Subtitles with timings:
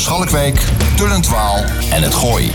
[0.00, 0.64] Schalkwijk,
[0.96, 2.50] Tullentwaal en het Gooi.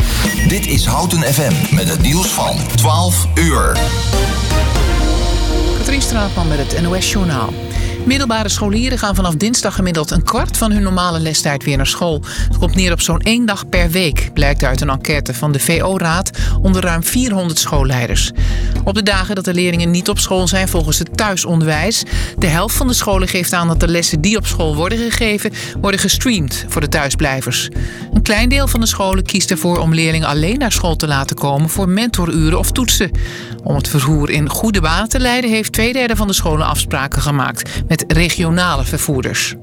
[0.47, 3.77] Dit is Houten FM met het nieuws van 12 uur.
[5.77, 7.53] Katrien Straatman met het NOS Journaal.
[8.05, 12.21] Middelbare scholieren gaan vanaf dinsdag gemiddeld een kwart van hun normale lestijd weer naar school.
[12.23, 15.59] Het komt neer op zo'n één dag per week, blijkt uit een enquête van de
[15.59, 16.29] VO-raad
[16.61, 18.31] onder ruim 400 schoolleiders.
[18.83, 22.03] Op de dagen dat de leerlingen niet op school zijn volgens het thuisonderwijs.
[22.37, 25.51] De helft van de scholen geeft aan dat de lessen die op school worden gegeven,
[25.81, 27.69] worden gestreamd voor de thuisblijvers.
[28.13, 31.35] Een klein deel van de scholen kiest ervoor om leerlingen alleen naar school te laten
[31.35, 33.11] komen voor mentoruren of toetsen.
[33.63, 37.21] Om het vervoer in goede banen te leiden heeft twee derde van de scholen afspraken
[37.21, 39.55] gemaakt met regionale vervoerders.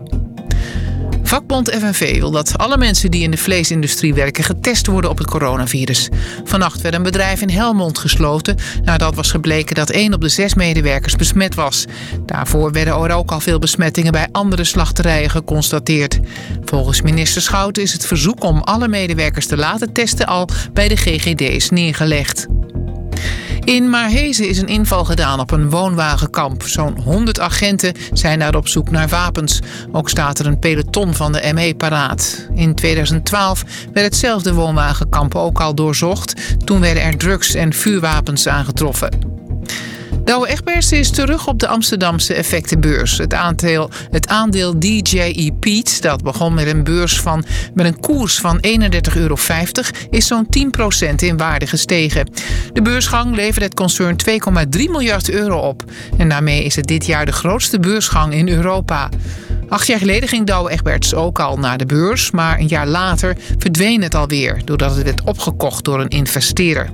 [1.32, 5.26] Vakbond FNV wil dat alle mensen die in de vleesindustrie werken getest worden op het
[5.26, 6.08] coronavirus.
[6.44, 10.54] Vannacht werd een bedrijf in Helmond gesloten nadat was gebleken dat één op de zes
[10.54, 11.84] medewerkers besmet was.
[12.26, 16.18] Daarvoor werden er ook al veel besmettingen bij andere slachterijen geconstateerd.
[16.64, 20.96] Volgens minister Schouten is het verzoek om alle medewerkers te laten testen al bij de
[20.96, 22.46] GGD's neergelegd.
[23.64, 26.62] In Maarhezen is een inval gedaan op een woonwagenkamp.
[26.62, 29.60] Zo'n 100 agenten zijn daar op zoek naar wapens.
[29.92, 32.48] Ook staat er een peloton van de ME paraat.
[32.54, 36.56] In 2012 werd hetzelfde woonwagenkamp ook al doorzocht.
[36.64, 39.41] Toen werden er drugs en vuurwapens aangetroffen.
[40.24, 43.18] Douwe Egberts is terug op de Amsterdamse effectenbeurs.
[43.18, 48.38] Het aandeel, het aandeel DJE Peat, dat begon met een beurs van met een koers
[48.38, 49.36] van 31,50 euro,
[50.10, 50.46] is zo'n
[51.10, 52.30] 10% in waarde gestegen.
[52.72, 54.30] De beursgang leverde het concern 2,3
[54.70, 55.84] miljard euro op.
[56.18, 59.08] En daarmee is het dit jaar de grootste beursgang in Europa.
[59.68, 63.36] Acht jaar geleden ging Douwe Egberts ook al naar de beurs, maar een jaar later
[63.58, 66.90] verdween het alweer doordat het werd opgekocht door een investeerder.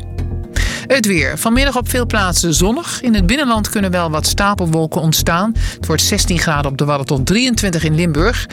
[0.89, 1.39] Het weer.
[1.39, 3.00] Vanmiddag op veel plaatsen zonnig.
[3.00, 5.53] In het binnenland kunnen wel wat stapelwolken ontstaan.
[5.75, 8.47] Het wordt 16 graden op de Wadden tot 23 in Limburg.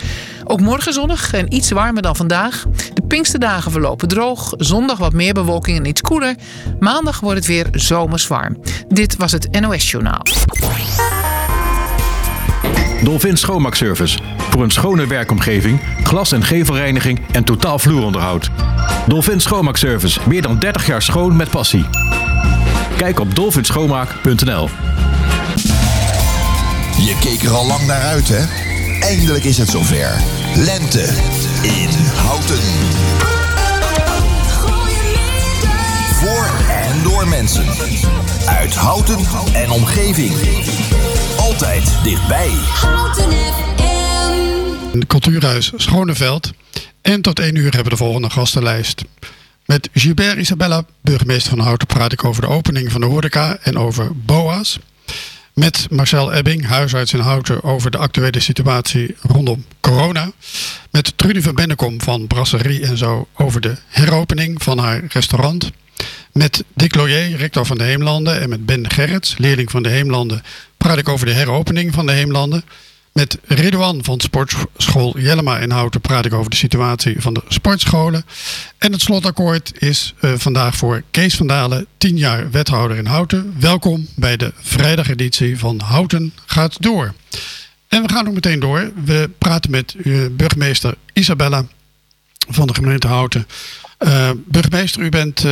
[0.44, 2.66] Ook morgen zonnig en iets warmer dan vandaag.
[2.94, 4.54] De Pinksterdagen verlopen droog.
[4.58, 6.36] Zondag wat meer bewolking en iets koeler.
[6.80, 8.58] Maandag wordt het weer zomers warm.
[8.88, 10.22] Dit was het NOS Journaal.
[13.04, 14.20] Dolphin Schoonmaakservice.
[14.50, 18.50] Voor een schone werkomgeving, glas- en gevelreiniging en totaal vloeronderhoud.
[19.08, 20.20] Dolphin Schoonmaakservice.
[20.28, 21.86] Meer dan 30 jaar schoon met passie.
[23.06, 24.70] Kijk op dolphinschoonmaak.nl
[26.98, 28.46] Je keek er al lang naar uit, hè?
[29.00, 30.22] Eindelijk is het zover.
[30.56, 31.04] Lente
[31.62, 32.60] in Houten.
[36.14, 37.66] Voor en door mensen.
[38.46, 39.20] Uit Houten
[39.54, 40.34] en omgeving.
[41.40, 42.50] Altijd dichtbij.
[42.50, 45.06] Houten FM.
[45.08, 46.52] Cultuurhuis Schoneveld.
[47.02, 49.04] En tot 1 uur hebben we de volgende gastenlijst.
[49.66, 53.78] Met Gilbert Isabella, burgemeester van Houten, praat ik over de opening van de horeca en
[53.78, 54.80] over BOA's.
[55.54, 60.32] Met Marcel Ebbing, huisarts in Houten, over de actuele situatie rondom corona.
[60.92, 65.72] Met Trudy van Bennekom van Brasserie en zo over de heropening van haar restaurant.
[66.32, 68.42] Met Dick Loyer, rector van de Heemlanden.
[68.42, 70.44] En met Ben Gerrits, leerling van de Heemlanden,
[70.78, 72.64] praat ik over de heropening van de Heemlanden.
[73.20, 78.26] Met Ridouan van Sportschool Jellema in Houten praat ik over de situatie van de sportscholen.
[78.78, 83.56] En het slotakkoord is eh, vandaag voor Kees van Dalen, 10 jaar wethouder in Houten.
[83.60, 87.14] Welkom bij de vrijdageditie van Houten gaat door.
[87.88, 88.92] En we gaan ook meteen door.
[89.06, 91.66] We praten met eh, burgemeester Isabella
[92.48, 93.48] van de gemeente Houten.
[93.98, 95.44] Eh, burgemeester, u bent,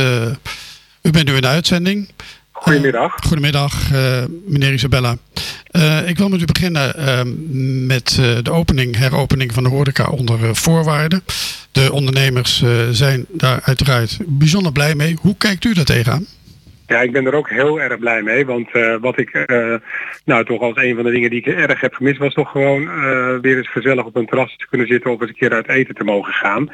[1.02, 2.08] u bent nu in de uitzending.
[2.64, 3.16] Goedemiddag.
[3.16, 5.16] Eh, goedemiddag, eh, meneer Isabella.
[5.70, 7.20] Eh, ik wil met u beginnen eh,
[7.86, 11.22] met de opening, heropening van de horeca onder voorwaarden.
[11.72, 15.16] De ondernemers zijn daar uiteraard bijzonder blij mee.
[15.20, 16.26] Hoe kijkt u daar tegenaan?
[16.86, 18.46] Ja, ik ben er ook heel erg blij mee.
[18.46, 18.68] Want
[19.00, 19.44] wat ik
[20.24, 22.84] nou toch als een van de dingen die ik erg heb gemist was toch gewoon
[23.40, 25.94] weer eens gezellig op een terras te kunnen zitten of eens een keer uit eten
[25.94, 26.68] te mogen gaan.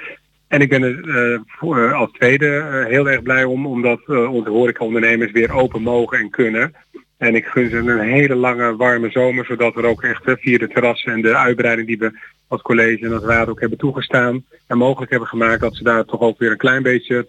[0.50, 4.32] En ik ben er eh, eh, als tweede eh, heel erg blij om, omdat eh,
[4.32, 6.74] onze horecaondernemers weer open mogen en kunnen.
[7.18, 10.68] En ik gun ze een hele lange warme zomer, zodat we ook echt via de
[10.68, 12.18] terrassen en de uitbreiding die we
[12.48, 16.04] als college en als raad ook hebben toegestaan en mogelijk hebben gemaakt, dat ze daar
[16.04, 17.28] toch ook weer een klein beetje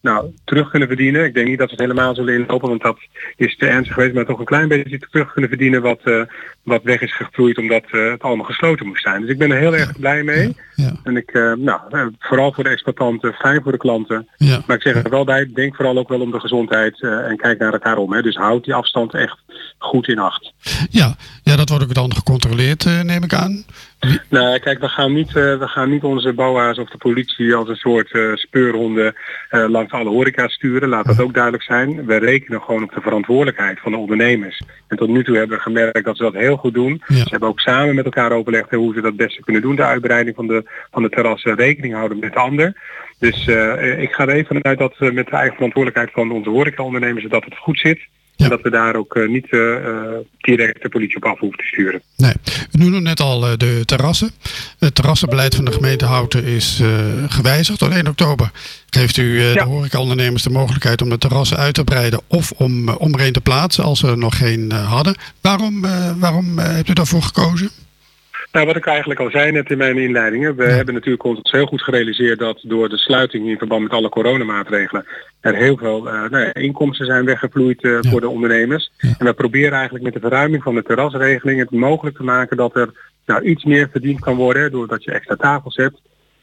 [0.00, 1.24] nou, terug kunnen verdienen.
[1.24, 2.98] Ik denk niet dat we het helemaal zullen inlopen, want dat
[3.36, 6.22] is te ernstig geweest, maar toch een klein beetje terug kunnen verdienen wat, eh,
[6.62, 9.20] wat weg is gevloeid omdat eh, het allemaal gesloten moest zijn.
[9.20, 10.56] Dus ik ben er heel erg blij mee.
[10.74, 11.80] Ja, En ik, eh, nou,
[12.18, 14.28] vooral voor de exploitanten, fijn voor de klanten.
[14.36, 17.36] ja, Maar ik zeg er wel bij, denk vooral ook wel om de gezondheid en
[17.36, 18.12] kijk naar elkaar om.
[18.12, 18.22] Hè.
[18.22, 19.38] Dus houd die afstand echt
[19.78, 20.52] goed in acht.
[20.90, 23.64] ja, ja, dat wordt ook dan gecontroleerd, neem ik aan.
[24.28, 27.68] Nou, kijk, we gaan niet, eh, we gaan niet onze BOA's of de politie als
[27.68, 29.14] een soort eh, speurhonden
[29.48, 30.88] eh, langs alle horeca sturen.
[30.88, 32.06] Laat dat ook duidelijk zijn.
[32.06, 34.62] We rekenen gewoon op de verantwoordelijkheid van de ondernemers.
[34.88, 37.02] En tot nu toe hebben we gemerkt dat ze dat heel goed doen.
[37.06, 37.14] Ja.
[37.14, 39.76] Ze hebben ook samen met elkaar overlegd hoe ze dat beste kunnen doen.
[39.76, 42.72] De uitbreiding van de, van de terrassen rekening houden met de ander.
[43.18, 43.46] Dus
[43.98, 47.44] ik ga er even vanuit dat we met de eigen verantwoordelijkheid van onze horecaondernemers dat
[47.44, 48.00] het goed zit.
[48.40, 48.46] Ja.
[48.46, 51.58] En dat we daar ook eh, niet eh, eh, direct de politie op af hoeven
[51.58, 52.02] te sturen.
[52.16, 52.32] Nee,
[52.72, 54.30] u noemde net al de terrassen.
[54.78, 56.82] Het terrassenbeleid van de gemeente Houten is
[57.28, 57.78] gewijzigd.
[57.78, 58.50] Tot 1 oktober
[58.90, 59.52] geeft u Ja.
[59.52, 63.32] de horecaondernemers de mogelijkheid om de terrassen uit te breiden of om, om er een
[63.32, 65.14] te plaatsen als ze er nog geen hadden.
[65.40, 65.86] Waarom,
[66.18, 67.70] waarom hebt u daarvoor gekozen?
[68.52, 70.56] Nou, wat ik eigenlijk al zei net in mijn inleidingen.
[70.56, 74.08] We hebben natuurlijk ons heel goed gerealiseerd dat door de sluiting in verband met alle
[74.08, 75.06] coronamaatregelen
[75.40, 78.10] er heel veel eh, nou ja, inkomsten zijn weggevloeid eh, Ja.
[78.10, 78.90] voor de ondernemers.
[79.18, 82.76] En we proberen eigenlijk met de verruiming van de terrasregeling het mogelijk te maken dat
[82.76, 82.90] er
[83.26, 86.00] nou, iets meer verdiend kan worden doordat je extra tafels hebt.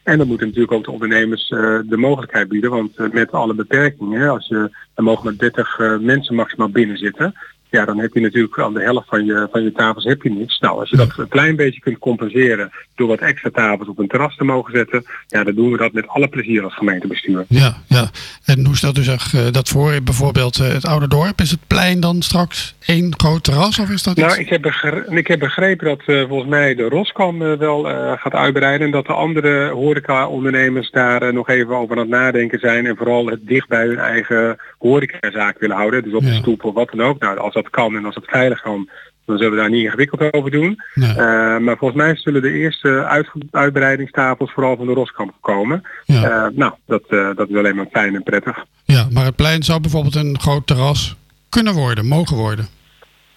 [0.08, 2.70] En dan moeten natuurlijk ook de ondernemers eh, de mogelijkheid bieden.
[2.70, 7.34] Want met alle beperkingen, als je er mogen maar 30 eh, mensen maximaal binnen zitten.
[7.70, 10.30] Ja, dan heb je natuurlijk aan de helft van je, van je tafels heb je
[10.30, 10.58] niks.
[10.58, 14.08] Nou, als je dat een klein beetje kunt compenseren door wat extra tafels op een
[14.08, 17.44] terras te mogen zetten, ja, dan doen we dat met alle plezier als gemeentebestuur.
[17.48, 18.10] Ja, ja.
[18.44, 19.92] En hoe stelt u zich dat voor?
[20.04, 21.40] Bijvoorbeeld eh, het oude dorp.
[21.40, 24.26] Is het plein dan straks één groot terras of is dat iets?
[24.26, 27.82] Nou, ik heb, begre- ik heb begrepen dat eh, volgens mij de Roskam eh, wel
[28.16, 32.86] gaat uitbreiden en dat de andere horeca-ondernemers daar nog even over aan het nadenken zijn
[32.86, 36.02] en vooral het dicht bij hun eigen horecazaak willen houden.
[36.02, 36.34] Dus op de Ja.
[36.34, 37.18] stoep of wat dan ook.
[37.20, 38.88] Nou, als dat kan en als het veilig kan,
[39.28, 40.82] dan zullen we daar niet ingewikkeld over doen.
[40.94, 41.10] Nee.
[41.10, 41.16] Eh,
[41.58, 45.82] maar volgens mij zullen de eerste uit, uitbreidingstafels vooral van de Roskam komen.
[46.04, 46.22] Ja.
[46.22, 48.64] Eh, nou, dat, eh, dat is alleen maar fijn en prettig.
[48.84, 51.16] ja, maar het plein zou bijvoorbeeld een groot terras
[51.48, 52.68] kunnen worden, mogen worden.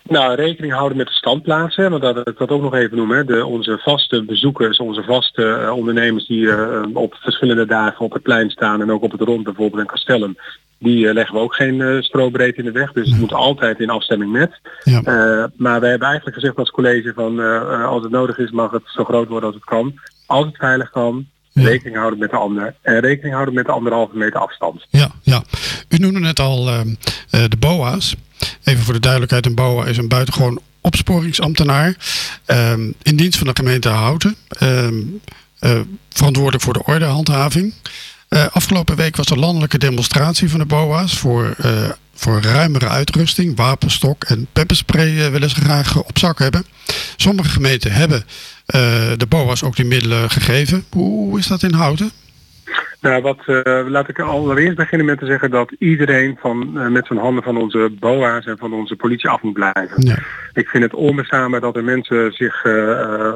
[0.03, 3.17] Nou, rekening houden met de standplaatsen, want dat ik dat ook nog even noemen.
[3.17, 3.23] hè.
[3.25, 8.21] De, onze vaste bezoekers, onze vaste eh, ondernemers die eh, op verschillende dagen op het
[8.23, 10.35] plein staan en ook op het rond bijvoorbeeld in Castellum,
[10.79, 12.91] die eh, leggen we ook geen strobreedte in de weg.
[12.93, 14.59] Dus het moet altijd in afstemming met.
[14.83, 15.01] Ja.
[15.57, 17.39] Maar we hebben eigenlijk gezegd als college van
[17.85, 19.99] als het nodig is mag het zo groot worden als het kan.
[20.25, 21.61] Als het veilig kan, Ja.
[21.63, 22.75] rekening houden met de ander.
[22.81, 24.85] En rekening houden met de anderhalve meter afstand.
[24.89, 25.43] Ja, ja.
[25.89, 26.87] U noemde net al ehm,
[27.29, 28.15] eh, de BOA's.
[28.63, 31.95] Even voor de duidelijkheid, een BOA is een buitengewoon opsporingsambtenaar.
[32.45, 34.35] ehm, in dienst van de gemeente Houten.
[34.47, 34.93] ehm,
[35.59, 35.79] eh,
[36.09, 37.73] verantwoordelijk voor de ordehandhaving.
[38.27, 43.55] Eh, afgelopen week was er landelijke demonstratie van de BOA's voor, eh, voor ruimere uitrusting,
[43.55, 46.65] wapenstok en pepperspray willen ze graag op zak hebben.
[47.15, 48.25] Sommige gemeenten hebben
[49.17, 50.85] de BOA's ook die middelen gegeven.
[50.89, 52.11] Hoe is dat in Houten?
[53.01, 57.05] Nou, wat, eh, laat ik allereerst beginnen met te zeggen dat iedereen van, eh, met
[57.05, 60.05] zijn handen van onze BOA's en van onze politie af moet blijven.
[60.05, 60.17] Ja.
[60.53, 63.35] Ik vind het onbestaanbaar dat er mensen zich eh,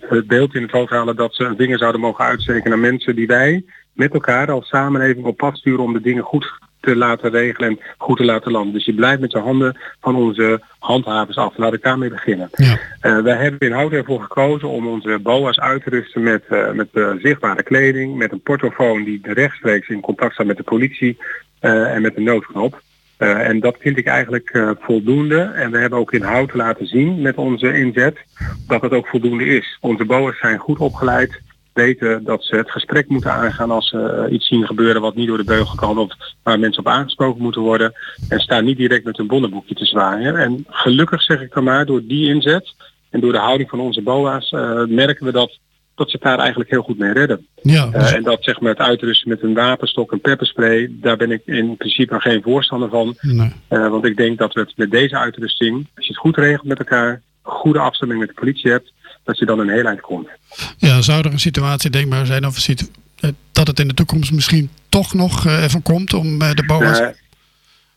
[0.00, 3.26] het beeld in het hoofd halen dat ze vinger zouden mogen uitsteken naar mensen die
[3.26, 3.64] wij
[3.96, 7.80] met elkaar als samenleving op pad sturen om de dingen goed te laten regelen en
[7.98, 8.72] goed te laten landen.
[8.72, 11.56] Dus je blijft met je handen van onze handhavers af.
[11.56, 12.48] Laat ik daarmee beginnen.
[12.52, 12.78] Ja.
[13.00, 16.70] Eh, wij hebben in Houten ervoor gekozen om onze BOA's uit te rusten met, eh,
[16.70, 21.18] met eh, zichtbare kleding, met een portofoon die rechtstreeks in contact staat met de politie
[21.60, 22.80] en met een noodknop.
[23.16, 25.40] En dat vind ik eigenlijk voldoende.
[25.40, 28.18] En we hebben ook in Houten laten zien met onze inzet
[28.66, 29.78] dat het ook voldoende is.
[29.80, 31.40] Onze BOA's zijn goed opgeleid,
[31.76, 35.26] weten dat ze het gesprek moeten aangaan als ze eh, iets zien gebeuren wat niet
[35.28, 37.92] door de beugel kan of waar mensen op aangesproken moeten worden.
[38.28, 40.36] En staan niet direct met hun bonnenboekje te zwaaien.
[40.36, 42.74] En gelukkig zeg ik dan maar, door die inzet
[43.10, 45.58] en door de houding van onze BOA's eh, merken we dat,
[45.94, 47.46] dat ze daar eigenlijk heel goed mee redden.
[47.62, 51.16] Ja, Eh, dus- en dat zeg maar het uitrusten met een wapenstok en pepperspray, daar
[51.16, 53.14] ben ik in principe geen voorstander van.
[53.20, 53.52] nee.
[53.68, 56.78] Want ik denk dat we het met deze uitrusting, als je het goed regelt met
[56.78, 58.92] elkaar, goede afstemming met de politie hebt,
[59.26, 60.28] dat je dan een heel eind komt.
[60.76, 62.86] Ja, zou er een situatie denkbaar zijn of situ-
[63.20, 66.64] eh, dat het in de toekomst misschien toch nog eh, even komt om eh, de
[66.66, 67.08] BOA's Eh,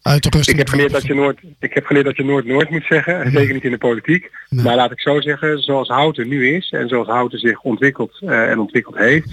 [0.02, 0.54] uit te rusten?
[0.54, 3.24] ik, heb geleerd dat je nooit, ik heb geleerd dat je nooit nooit moet zeggen,
[3.24, 4.32] en zeker niet in de politiek.
[4.50, 4.64] Nee.
[4.64, 8.60] Maar laat ik zo zeggen, zoals Houten nu is en zoals Houten zich ontwikkeld en
[8.60, 9.30] ontwikkeld heeft,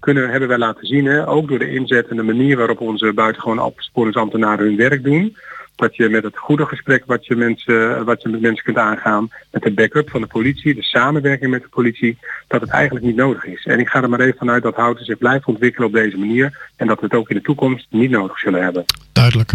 [0.00, 3.12] kunnen, hebben wij laten zien, hè, ook door de inzet en de manier waarop onze
[3.12, 5.36] buitengewone opsporingsambtenaren hun werk doen,
[5.76, 9.30] dat je met het goede gesprek wat je, mensen, wat je met mensen kunt aangaan,
[9.50, 13.16] met de backup van de politie, de samenwerking met de politie, dat het eigenlijk niet
[13.16, 13.64] nodig is.
[13.64, 16.70] En ik ga er maar even vanuit dat Houten zich blijft ontwikkelen op deze manier
[16.76, 18.84] en dat we het ook in de toekomst niet nodig zullen hebben.
[19.12, 19.52] Duidelijk.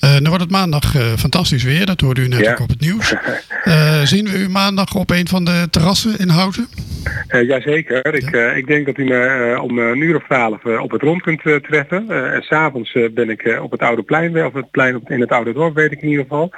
[0.00, 2.50] Eh dan wordt het maandag eh, fantastisch weer, dat hoorde u net Ja.
[2.52, 3.14] ook op het nieuws.
[3.64, 6.68] Eh, zien we u maandag op een van de terrassen in Houten?
[7.46, 8.14] Jazeker.
[8.14, 11.40] Ik, ik denk dat u me om een uur of twaalf op het rond kunt
[11.42, 12.32] treffen.
[12.34, 15.74] En s'avonds ben ik op het Oude Plein, of het plein in het Oude Dorp,
[15.74, 16.52] weet ik in ieder geval.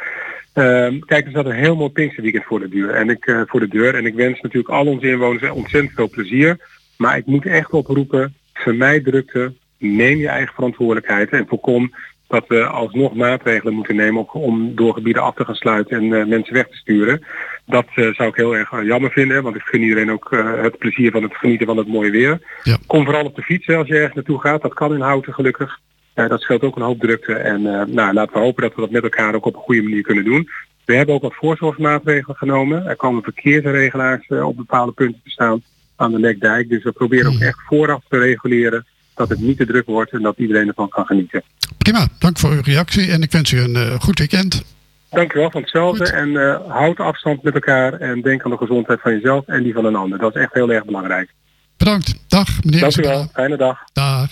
[0.53, 2.91] Ehm, kijk, er staat een heel mooi Pinksterweekend voor de deur.
[2.95, 3.95] En ik, voor de deur.
[3.95, 6.57] En ik wens natuurlijk al onze inwoners ontzettend veel plezier.
[6.97, 11.95] Maar ik moet echt oproepen, vermijd drukte, neem je eigen verantwoordelijkheid en voorkom
[12.33, 16.27] dat we alsnog maatregelen moeten nemen om door gebieden af te gaan sluiten en eh,
[16.27, 17.25] mensen weg te sturen.
[17.67, 20.29] Dat eh, zou ik heel erg eh, jammer vinden, want ik gun iedereen ook
[20.63, 22.41] het plezier van het genieten van het mooie weer.
[22.63, 22.77] Ja.
[22.87, 24.63] Kom vooral op de fiets als je ergens naartoe gaat.
[24.63, 25.79] Dat kan in Houten gelukkig.
[26.15, 27.35] dat scheelt ook een hoop drukte.
[27.35, 30.03] En nou, laten we hopen dat we dat met elkaar ook op een goede manier
[30.03, 30.49] kunnen doen.
[30.85, 32.87] We hebben ook wat voorzorgsmaatregelen genomen.
[32.87, 35.63] Er komen verkeersregelaars op bepaalde punten te staan
[35.97, 36.69] aan de Lekdijk.
[36.69, 40.23] Dus we proberen ook echt vooraf te reguleren dat het niet te druk wordt en
[40.23, 41.43] dat iedereen ervan kan genieten.
[41.79, 44.63] Prima, dank voor uw reactie en ik wens u een uh, goed weekend.
[45.11, 48.57] Dank u wel van hetzelfde en uh, houd afstand met elkaar en denk aan de
[48.57, 50.19] gezondheid van jezelf en die van een ander.
[50.19, 51.31] Dat is echt heel erg belangrijk.
[51.77, 52.15] Bedankt.
[52.29, 52.81] Dag meneer.
[52.81, 53.29] Dank u wel.
[53.33, 53.79] Fijne dag.
[53.93, 54.31] Dag.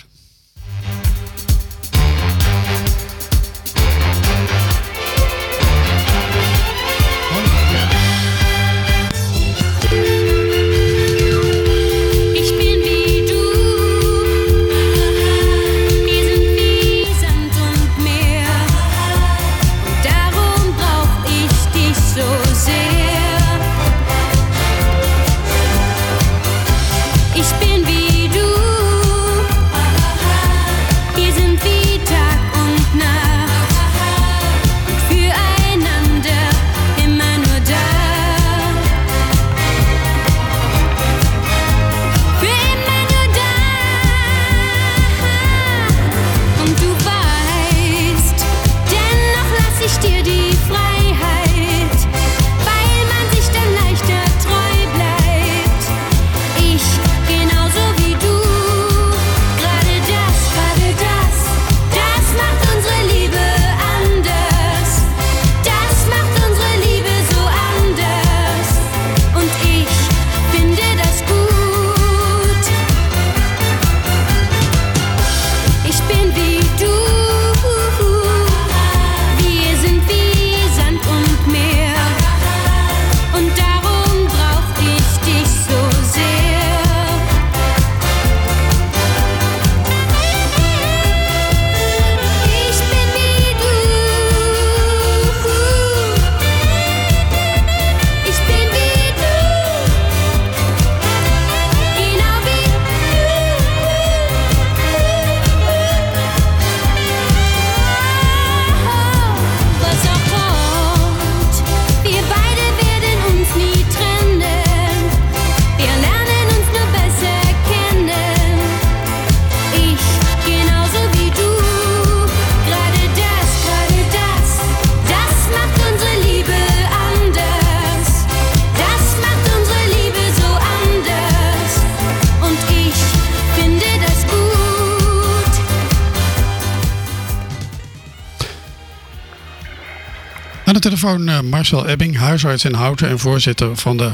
[141.00, 144.10] Telefoon uh, Marcel Ebbing, huisarts in Houten en voorzitter van de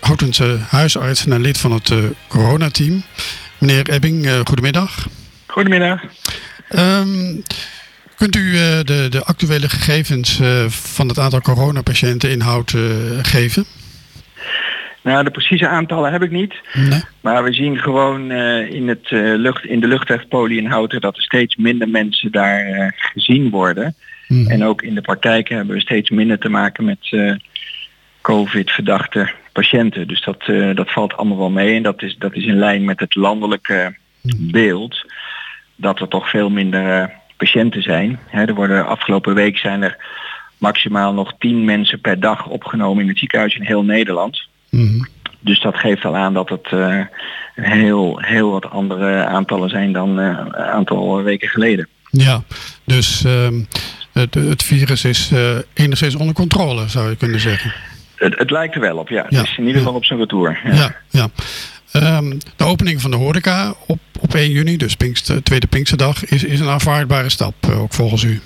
[0.00, 1.98] Houtense huisartsen en lid van het uh,
[2.28, 3.02] coronateam.
[3.58, 5.06] Meneer Ebbing, uh, goedemiddag.
[5.46, 6.02] Goedemiddag.
[6.76, 7.42] Um,
[8.16, 8.52] kunt u
[8.84, 13.64] de, de actuele gegevens van het aantal coronapatiënten in Houten geven?
[15.02, 16.54] Nou, de precieze aantallen heb ik niet.
[16.72, 17.02] Nee.
[17.20, 18.30] Maar we zien gewoon
[18.70, 23.50] in, het, lucht, in de luchtwegpolie in Houten dat er steeds minder mensen daar gezien
[23.50, 23.94] worden.
[24.28, 24.50] Mhm.
[24.50, 27.34] En ook in de praktijk hebben we steeds minder te maken met uh,
[28.20, 30.08] COVID-verdachte patiënten.
[30.08, 31.76] Dus dat, uh, dat valt allemaal wel mee.
[31.76, 34.50] En dat is, dat is in lijn met het landelijke Mhm.
[34.50, 35.04] beeld.
[35.76, 38.18] Dat er toch veel minder uh, patiënten zijn.
[38.26, 39.96] Hè, er worden afgelopen week zijn er
[40.58, 44.48] maximaal nog 10 mensen per dag opgenomen in het ziekenhuis in heel Nederland.
[44.70, 45.04] Mhm.
[45.40, 47.00] Dus dat geeft al aan dat het uh,
[47.54, 51.88] heel, heel wat andere aantallen zijn dan uh, een aantal weken geleden.
[52.10, 52.42] Ja,
[52.84, 53.48] dus uh,
[54.14, 57.72] het, het, virus is uh, enigszins onder controle, zou je kunnen zeggen.
[58.14, 59.26] Het, het lijkt er wel op, ja.
[59.28, 60.60] Ja, Het is in ieder geval op zijn retour.
[60.64, 60.74] Ja.
[60.74, 61.28] Ja, ja.
[62.18, 66.44] Um, de opening van de horeca op, op 1 juni, dus Pinkster, tweede Pinksterdag, is,
[66.44, 68.40] is een aanvaardbare stap, uh, ook volgens u.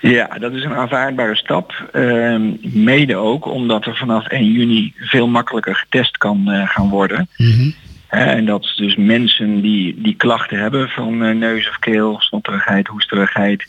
[0.00, 1.88] Ja, dat is een aanvaardbare stap.
[1.94, 7.28] Uh, mede ook omdat er vanaf 1 juni veel makkelijker getest kan uh, gaan worden.
[7.36, 7.74] Mm -hmm.
[8.08, 13.64] En dat dus mensen die, die klachten hebben van uh, neus of keel, snotterigheid, hoesterigheid,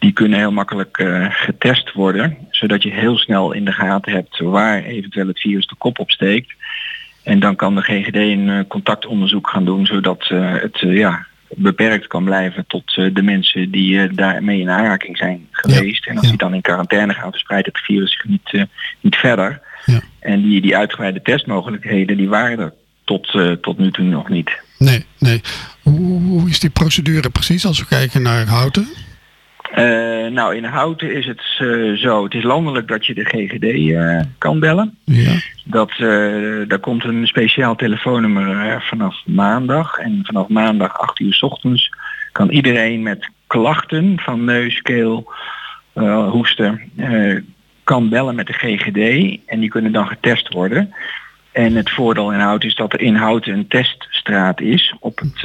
[0.00, 2.36] die kunnen heel makkelijk uh, getest worden.
[2.50, 6.54] Zodat je heel snel in de gaten hebt waar eventueel het virus de kop opsteekt.
[7.22, 11.26] En dan kan de GGD een uh, contactonderzoek gaan doen, zodat het ja,
[11.56, 16.06] beperkt kan blijven tot eh, de mensen die eh, daarmee in aanraking zijn geweest.
[16.06, 18.62] en als die dan in quarantaine gaan, verspreidt het virus zich niet, eh,
[19.00, 19.60] niet verder.
[19.84, 20.00] Ja.
[20.20, 22.72] En die, die uitgebreide testmogelijkheden, die waren er
[23.04, 24.50] tot, eh, tot nu toe nog niet.
[24.78, 25.40] Nee, nee.
[25.82, 28.88] Hoe, hoe is die procedure precies als we kijken naar Houten?
[29.70, 33.94] Eh, nou, in Houten is het eh, zo, het is landelijk dat je de GGD
[33.94, 34.98] eh, kan bellen.
[35.04, 35.32] Ja.
[35.64, 35.92] Dat,
[36.68, 39.98] daar komt een speciaal telefoonnummer vanaf maandag.
[39.98, 41.90] En vanaf maandag 8 uur 's ochtends
[42.32, 45.32] kan iedereen met klachten van neus, keel,
[46.30, 46.80] hoesten,
[47.84, 49.38] kan bellen met de GGD.
[49.46, 50.94] En die kunnen dan getest worden.
[51.52, 55.40] En het voordeel in Houten is dat er in Houten een teststraat is op het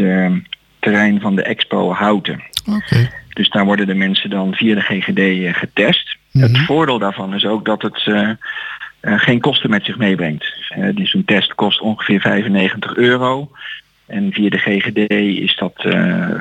[0.79, 2.44] terrein van de Expo Houten.
[2.70, 3.10] Oké.
[3.36, 6.18] Dus daar worden de mensen dan via de GGD eh, getest.
[6.36, 6.44] Mhm.
[6.44, 8.30] Het voordeel daarvan is ook dat het eh,
[9.00, 10.46] eh, geen kosten met zich meebrengt.
[10.70, 13.51] Eh, dus een test kost ongeveer 95 euro.
[14.06, 15.10] En via de GGD
[15.44, 15.74] is dat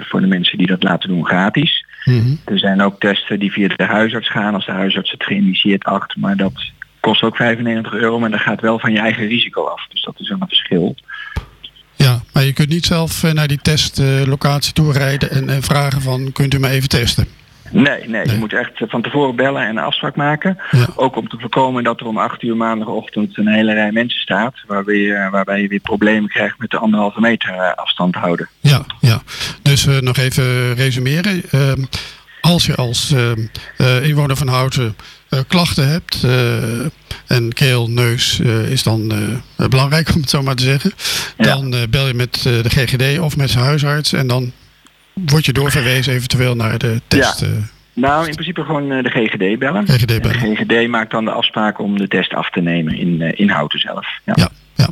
[0.01, 1.87] voor de mensen die dat laten doen gratis.
[2.05, 2.35] Mhm.
[2.45, 6.17] Er zijn ook testen die via de huisarts gaan als de huisarts het geïndiceerd acht.
[6.17, 6.71] Maar dat
[7.01, 9.87] kost ook 95 euro, maar dat gaat wel van je eigen risico af.
[9.89, 10.95] Dus dat is wel een verschil.
[12.35, 16.33] Maar je kunt niet zelf eh, naar die testlocatie toe rijden en, en vragen van
[16.33, 17.27] kunt u me even testen?
[17.71, 20.59] Nee, nee, je moet echt van tevoren bellen en een afspraak maken.
[20.71, 20.87] Ja.
[20.97, 24.55] Ook om te voorkomen dat er om 8 uur maandagochtend een hele rij mensen staat.
[24.67, 28.49] Waarbij je, waarbij je weer problemen krijgt met de anderhalve meter eh, afstand houden.
[28.61, 29.23] Ja, ja.
[29.63, 31.43] Dus eh, nog even resumeren.
[31.51, 31.85] Ehm,
[32.45, 34.95] als je als ehm, eh, inwoner van Houten eh,
[35.49, 36.81] klachten hebt eh,
[37.27, 39.13] en keel, neus eh, is dan
[39.57, 40.93] eh, belangrijk om het zo maar te zeggen.
[41.37, 44.53] Dan eh, bel je met eh, de GGD of met zijn huisarts en dan
[45.13, 47.41] word je doorverwezen eventueel naar de test.
[47.41, 47.47] Ja.
[47.47, 47.53] eh,
[47.93, 49.87] Nou, in principe gewoon eh, de GGD bellen.
[49.89, 50.41] GGD En bellen.
[50.41, 53.49] De GGD maakt dan de afspraak om de test af te nemen in, eh, in
[53.51, 54.07] Houten zelf.
[54.25, 54.33] Ja.
[54.37, 54.89] Ja, ja,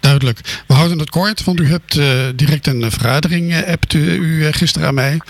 [0.00, 0.62] duidelijk.
[0.66, 4.46] We houden het kort, want u hebt eh, direct een eh, vergadering eh, appt u,
[4.46, 5.20] eh, gisteren aan mij.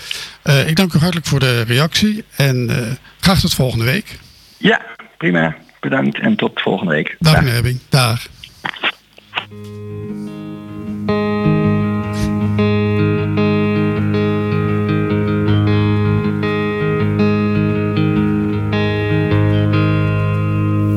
[0.41, 2.77] Eh, ik dank u hartelijk voor de reactie en eh,
[3.19, 4.19] graag tot volgende week.
[4.63, 4.81] Ja,
[5.17, 5.55] prima.
[5.79, 7.15] Bedankt en tot volgende week.
[7.19, 7.43] Dag Dag.
[7.43, 7.75] meneer.
[7.89, 8.27] Dag.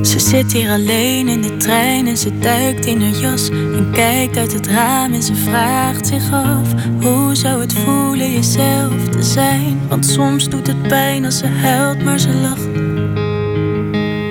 [0.02, 4.36] Ze zit hier alleen in de trein en ze duikt in haar jas en kijkt
[4.36, 9.88] uit het raam en ze vraagt zich af hoe zou het voelen jezelf te zijn?
[9.88, 12.85] Want soms doet het pijn als ze huilt, maar ze lacht.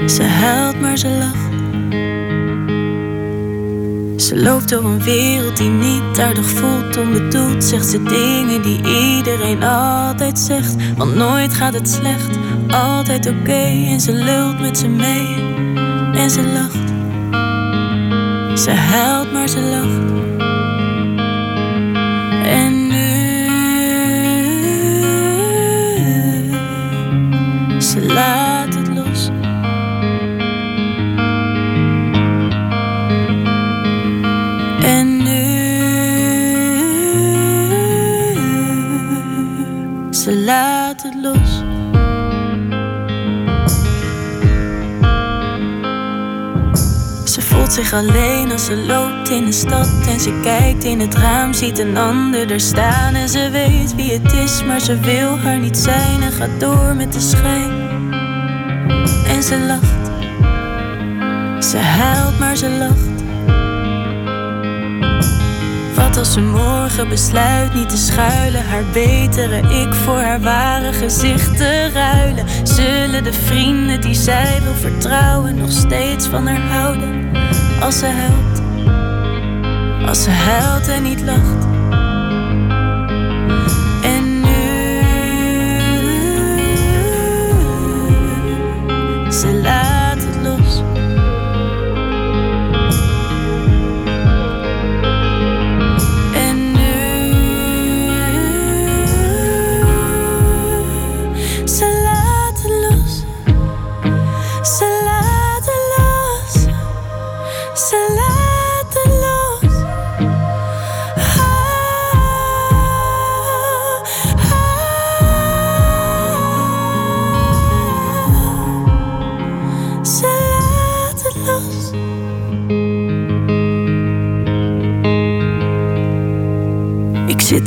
[0.06, 1.54] Ze huilt, maar ze lacht.
[4.24, 9.64] Ze loopt door een wereld die niet aardig voelt, onbedoeld zegt ze dingen die iedereen
[9.64, 10.76] altijd zegt.
[10.98, 12.38] Want nooit gaat het slecht,
[12.68, 15.36] altijd oké en ze lult met ze mee
[16.14, 16.94] en ze lacht.
[18.60, 20.14] Ze huilt, maar ze lacht.
[22.46, 23.04] En nu.
[27.82, 28.55] Ze laat
[41.04, 41.64] het los.
[47.32, 51.16] Ze voelt zich alleen als ze loopt in de stad en ze kijkt in het
[51.16, 55.38] raam, ziet een ander er staan en ze weet wie het is, maar ze wil
[55.38, 57.72] haar niet zijn en gaat door met de schijn.
[59.28, 60.10] En ze lacht,
[61.66, 63.15] ze huilt, maar ze lacht.
[66.26, 71.90] Als ze morgen besluit niet te schuilen, haar betere ik voor haar ware gezicht te
[71.94, 72.46] ruilen?
[72.64, 77.32] Zullen de vrienden die zij wil vertrouwen nog steeds van haar houden?
[77.82, 78.62] Als ze huilt,
[80.08, 81.66] als ze huilt en niet lacht.
[84.04, 85.02] En nu,
[89.32, 89.95] ze laat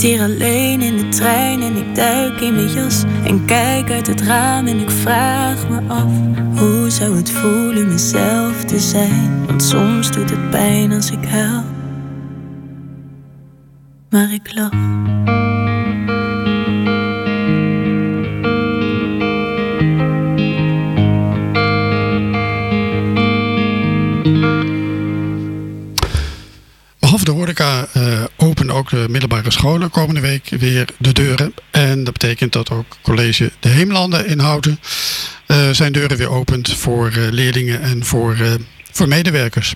[0.01, 4.07] zit hier alleen in de trein en ik duik in mijn jas en kijk uit
[4.07, 6.13] het raam en ik vraag me af
[6.59, 9.47] hoe zou het voelen mezelf te zijn?
[9.47, 11.63] Want soms doet het pijn als ik huil,
[29.53, 31.55] scholen komende week weer de deuren.
[31.71, 34.81] En dat betekent dat ook college De Heemlanden in Houten
[35.47, 38.55] eh, zijn deuren weer opent voor eh, leerlingen en voor, eh,
[38.93, 39.75] voor medewerkers.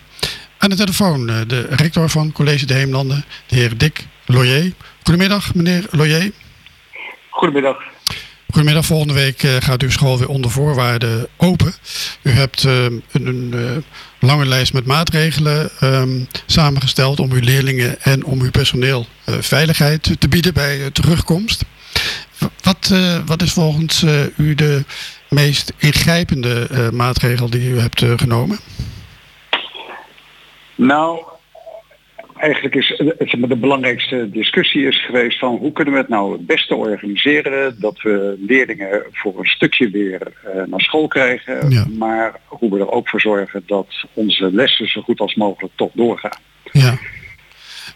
[0.58, 4.72] Aan de telefoon de rector van college De Heemlanden, de heer Dick Loyer.
[5.02, 6.30] Goedemiddag meneer Loyer.
[7.30, 7.91] Goedemiddag.
[8.52, 11.74] Goedemiddag, volgende week uh, gaat uw school weer onder voorwaarden open.
[12.22, 13.76] U hebt uh, een, een uh,
[14.20, 20.28] lange lijst met maatregelen um, samengesteld om uw leerlingen en om uw personeel veiligheid te
[20.28, 21.64] bieden bij terugkomst.
[22.62, 22.94] Wat,
[23.26, 24.04] wat is volgens
[24.36, 24.84] u de
[25.28, 28.58] meest ingrijpende maatregel die u hebt genomen?
[30.74, 31.24] Nou,
[32.42, 36.46] eigenlijk is het, de belangrijkste discussie is geweest van hoe kunnen we het nou het
[36.46, 42.70] beste organiseren dat we leerlingen voor een stukje weer uh, naar school krijgen, maar hoe
[42.70, 46.40] we er ook voor zorgen dat onze lessen zo goed als mogelijk toch doorgaan.
[46.72, 46.98] Ja.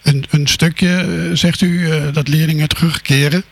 [0.03, 3.43] Een, een stukje eh, zegt u uh, dat leerlingen terugkeren.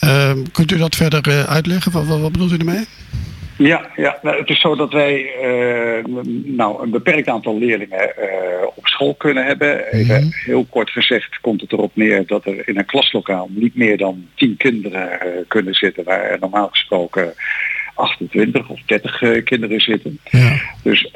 [0.00, 1.92] Ehm, kunt u dat verder uitleggen?
[1.92, 2.84] Wat, wat, wat bedoelt u ermee?
[3.58, 6.04] Ja, ja nou, het is zo dat wij uh,
[6.44, 8.26] nou, een beperkt aantal leerlingen uh,
[8.74, 9.84] op school kunnen hebben.
[9.90, 10.30] Mm -hmm.
[10.32, 14.26] heel kort gezegd komt het erop neer dat er in een klaslokaal niet meer dan
[14.34, 17.34] 10 kinderen uh, kunnen zitten, waar normaal gesproken
[17.94, 20.18] 28 of 30 kinderen zitten.
[20.30, 20.60] Ja.
[20.82, 21.10] Dus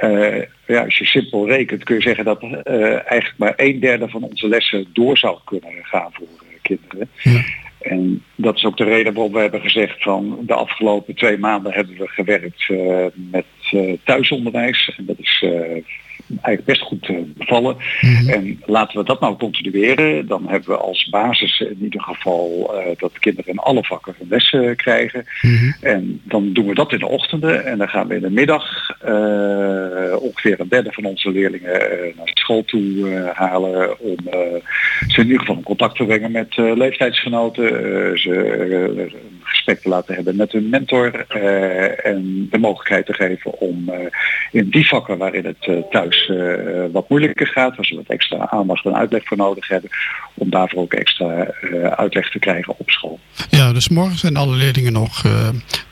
[0.66, 4.48] ja, als je simpel rekent kun je zeggen dat eigenlijk maar een derde van onze
[4.48, 6.26] lessen door zou kunnen gaan voor
[6.62, 7.08] kinderen.
[7.22, 7.42] Ja.
[7.80, 11.72] En dat is ook de reden waarom we hebben gezegd van de afgelopen twee maanden
[11.72, 14.94] hebben we gewerkt uh, met uh, thuisonderwijs.
[14.96, 15.84] En dat is uh,
[16.30, 17.76] eigenlijk best goed bevallen.
[18.00, 18.28] Mm -hmm.
[18.28, 20.26] En laten we dat nou continueren.
[20.26, 24.56] Dan hebben we als basis in ieder geval dat kinderen in alle vakken een les
[24.76, 25.24] krijgen.
[25.40, 25.74] Mm -hmm.
[25.80, 27.64] En dan doen we dat in de ochtenden.
[27.64, 28.90] En dan gaan we in de middag
[30.20, 31.80] ongeveer een derde van onze leerlingen
[32.16, 34.00] naar school toe halen.
[34.00, 34.16] Om
[35.08, 37.64] ze in ieder geval in contact te brengen met leeftijdsgenoten.
[38.18, 39.10] ze
[39.50, 41.26] gesprek te laten hebben met hun mentor.
[42.02, 43.92] en de mogelijkheid te geven om
[44.52, 46.54] in die vakken waarin het thuis uh,
[46.92, 49.90] wat moeilijker gaat, waar ze wat extra aandacht en uitleg voor nodig hebben,
[50.34, 51.46] om daarvoor ook extra
[51.96, 53.18] uitleg te krijgen op school.
[53.50, 55.24] Ja, dus morgen zijn alle leerlingen nog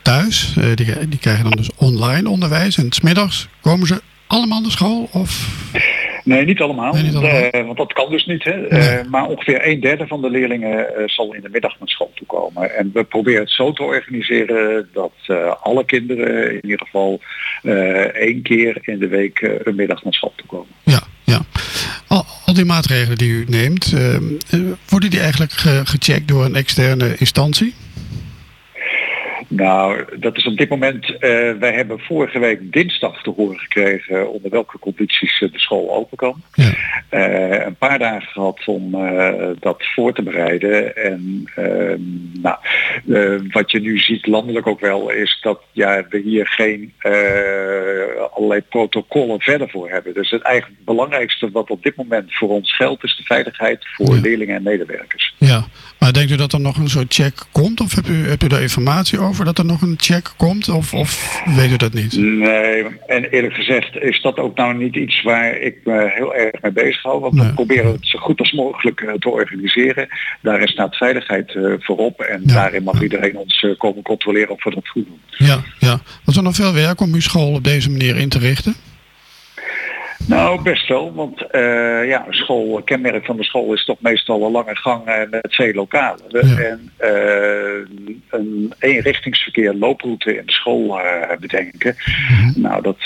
[0.02, 0.54] thuis.
[0.74, 2.76] die, die krijgen dan dus online onderwijs.
[2.76, 5.08] En smiddags komen ze allemaal naar school?
[5.12, 5.56] Of?
[6.24, 6.92] Nee, niet allemaal.
[6.92, 7.54] Nee, niet allemaal.
[7.54, 8.44] Uh, want dat kan dus niet.
[8.44, 8.56] Hè?
[8.56, 8.98] Nee.
[8.98, 12.12] Uh, maar ongeveer een derde van de leerlingen uh, zal in de middag naar school
[12.14, 12.76] toe komen.
[12.76, 15.12] En we proberen het zo te organiseren dat
[15.62, 17.20] alle kinderen in ieder geval
[18.12, 20.74] één keer in de week een middag naar school toe komen.
[20.82, 21.40] Ja, ja.
[22.06, 23.94] Al, al die maatregelen die u neemt,
[24.88, 27.74] worden die eigenlijk ge gecheckt door een externe instantie?
[29.48, 31.18] Nou, dat is op dit moment, uh,
[31.58, 36.42] wij hebben vorige week dinsdag te horen gekregen onder welke condities de school open kan.
[36.52, 36.72] Ja.
[37.10, 39.30] Uh, een paar dagen gehad om uh,
[39.60, 40.96] dat voor te bereiden.
[40.96, 41.44] En
[42.42, 42.56] nou,
[43.50, 46.92] wat je nu ziet landelijk ook wel is dat ja, we hier geen
[48.34, 50.14] allerlei protocollen verder voor hebben.
[50.14, 54.14] Dus het eigenlijk belangrijkste wat op dit moment voor ons geldt is de veiligheid voor
[54.14, 54.20] ja.
[54.20, 55.34] leerlingen en medewerkers.
[55.38, 55.66] Ja,
[55.98, 58.46] maar denkt u dat er nog een soort check komt of hebt u, hebt u
[58.46, 59.37] daar informatie over?
[59.44, 60.68] Dat er nog een check komt?
[60.68, 62.16] Of, of weet u dat niet?
[62.16, 66.62] Nee, en eerlijk gezegd is dat ook nou niet iets waar ik me heel erg
[66.62, 67.20] mee bezig hou.
[67.20, 67.46] Want nee.
[67.46, 70.08] we proberen het zo goed als mogelijk uh, te organiseren.
[70.42, 72.20] Daar staat veiligheid uh, voorop.
[72.20, 72.54] En ja.
[72.54, 75.20] daarin mag iedereen ons komen controleren of we dat goed doen.
[75.48, 76.00] Ja, ja.
[76.24, 78.74] Was er nog veel werk om uw school op deze manier in te richten?
[80.26, 81.14] Nou, best wel.
[81.14, 85.14] Want uh, ja, school, kenmerk van de school is toch meestal een lange gang uh,
[85.30, 86.24] met twee lokalen.
[86.28, 86.40] Ja.
[86.40, 91.00] En uh, een eenrichtingsverkeer looproute in de school
[91.40, 91.96] bedenken.
[92.28, 92.52] Mm-hmm.
[92.62, 93.04] Nou, dat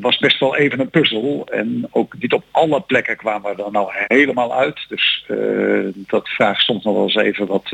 [0.00, 1.46] was best wel even een puzzel.
[1.50, 4.84] En ook niet op alle plekken kwamen we er nou helemaal uit.
[4.88, 5.26] Dus
[6.06, 7.70] dat vraagt soms nog wel eens even wat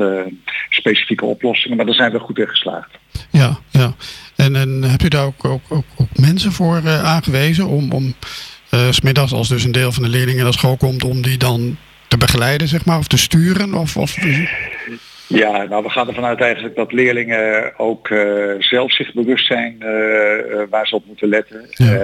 [0.69, 1.77] specifieke oplossingen.
[1.77, 2.97] Maar daar zijn we goed in geslaagd.
[3.29, 3.93] Ja, ja.
[4.35, 7.91] En, en heb je daar ook, ook, ook, ook mensen voor aangewezen om...
[7.91, 8.13] om
[8.71, 11.77] uh, smiddags als dus een deel van de leerlingen naar school komt om die dan
[12.07, 13.73] te begeleiden, zeg maar, of te sturen?
[13.73, 14.17] Of, of...
[15.27, 19.75] Ja, nou we gaan ervan uit eigenlijk dat leerlingen ook uh, zelf zich bewust zijn
[19.79, 21.65] uh, uh, waar ze op moeten letten.
[21.69, 21.97] Ja.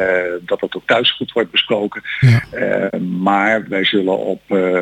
[0.45, 2.01] dat dat ook thuis goed wordt besproken.
[2.19, 2.89] Ja.
[3.19, 4.41] maar wij zullen op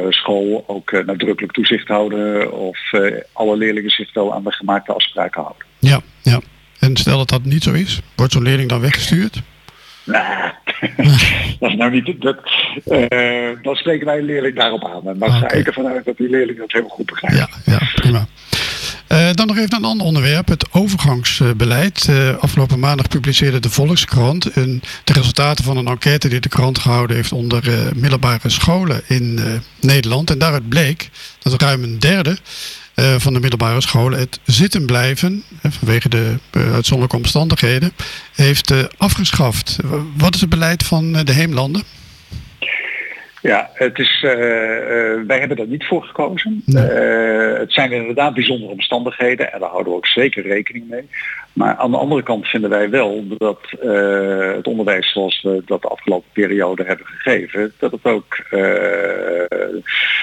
[0.10, 2.80] school ook nadrukkelijk toezicht houden of
[3.34, 5.68] alle leerlingen zich wel aan de gemaakte afspraken houden.
[5.80, 6.40] Ja, ja.
[6.80, 9.42] En stel dat dat niet zo is, wordt zo'n leerling dan weggestuurd?
[10.06, 10.52] Nou,
[11.60, 12.22] dat is nou niet.
[12.22, 12.38] Dat,
[12.86, 15.08] uh, dan spreken wij een leerling daarop aan.
[15.08, 17.38] En dan ah, ga ik ervan uit dat die leerling dat helemaal goed begrijpt.
[17.38, 18.26] Ja, ja prima.
[19.12, 22.08] Uh, dan nog even een ander onderwerp, het overgangsbeleid.
[22.10, 26.80] Uh, afgelopen maandag publiceerde de Volkskrant een, de resultaten van een enquête die de krant
[26.80, 29.40] gehouden heeft onder uh, middelbare scholen in
[29.80, 30.30] Nederland.
[30.30, 32.38] En daaruit bleek dat ruim een derde
[32.96, 37.92] van de middelbare scholen het zitten blijven, vanwege de uitzonderlijke omstandigheden,
[38.36, 39.78] heeft afgeschaft.
[40.18, 41.84] Wat is het beleid van de heemlanden?
[43.46, 44.38] Ja, het is, uh, uh,
[45.28, 46.64] wij hebben daar niet voor gekozen.
[46.68, 51.10] Uh, het zijn inderdaad bijzondere omstandigheden en daar houden we ook zeker rekening mee.
[51.54, 53.60] Maar aan de andere kant vinden wij wel dat
[54.56, 58.38] het onderwijs zoals we dat de afgelopen periode hebben gegeven, dat het ook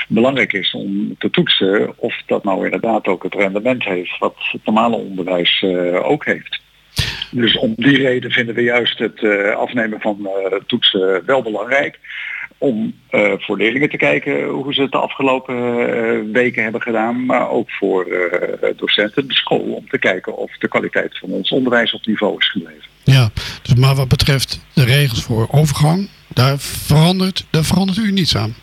[0.09, 4.65] belangrijk is om te toetsen of dat nou inderdaad ook het rendement heeft wat het
[4.65, 5.65] normale onderwijs
[6.03, 6.61] ook heeft.
[7.31, 10.29] Dus om die reden vinden we juist het afnemen van
[10.67, 11.99] toetsen wel belangrijk
[12.63, 17.27] om uh, voor leerlingen te kijken hoe ze het de afgelopen uh, weken hebben gedaan,
[17.27, 21.51] maar ook voor uh, docenten, de school, om te kijken of de kwaliteit van ons
[21.51, 22.85] onderwijs op niveau is gebleven.
[23.05, 23.31] Ja,
[23.63, 28.55] dus maar wat betreft de regels voor overgang, daar verandert, daar verandert u niets aan.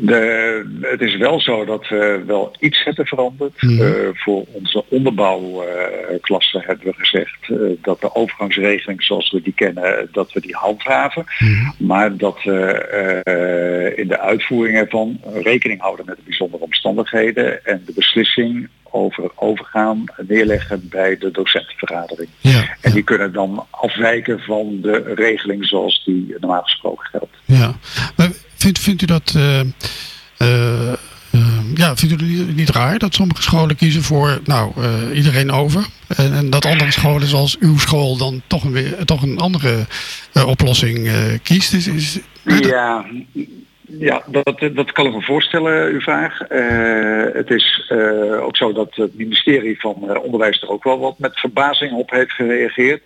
[0.00, 3.62] De, het is wel zo dat we wel iets hebben veranderd.
[3.62, 3.80] Mm.
[3.80, 9.52] Uh, voor onze onderbouwklasse uh, hebben we gezegd uh, dat de overgangsregeling zoals we die
[9.52, 11.24] kennen, dat we die handhaven.
[11.38, 11.74] Mm.
[11.78, 17.92] Maar dat we in de uitvoering ervan rekening houden met de bijzondere omstandigheden en de
[17.94, 22.28] beslissing over overgaan neerleggen bij de docentenvergadering.
[22.40, 27.36] Ja, en die kunnen dan afwijken van de regeling zoals die normaal gesproken geldt.
[27.44, 27.72] Ja,
[28.16, 29.34] maar vindt, vindt u dat...
[29.36, 29.60] Uh,
[30.42, 30.94] uh,
[31.74, 34.72] ja, vindt u niet raar dat sommige scholen kiezen voor nou,
[35.14, 35.86] iedereen over?
[36.16, 39.86] En, dat andere scholen zoals uw school dan toch een, weer, toch een andere
[40.46, 41.10] oplossing
[41.42, 41.72] kiest?
[41.72, 43.04] Is, is, ja,
[43.82, 46.38] ja, dat, dat kan ik me voorstellen, uw vraag.
[47.32, 47.92] Het is
[48.40, 52.32] ook zo dat het ministerie van Onderwijs er ook wel wat met verbazing op heeft
[52.32, 53.02] gereageerd.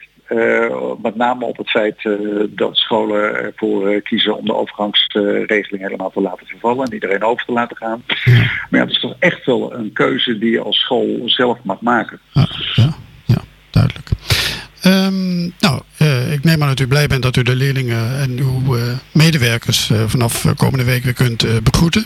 [1.02, 2.08] Met name op het feit
[2.48, 7.52] dat scholen ervoor kiezen om de overgangsregeling helemaal te laten vervallen en iedereen over te
[7.52, 8.02] laten gaan.
[8.24, 8.32] Ja.
[8.32, 11.80] Maar ja, het is toch echt wel een keuze die je als school zelf mag
[11.80, 12.20] maken.
[12.32, 14.08] Ja, ja, ja duidelijk.
[14.84, 15.80] Um, nou,
[16.32, 18.76] ik neem aan dat u blij bent dat u de leerlingen en uw
[19.12, 22.04] medewerkers vanaf komende week weer kunt begroeten.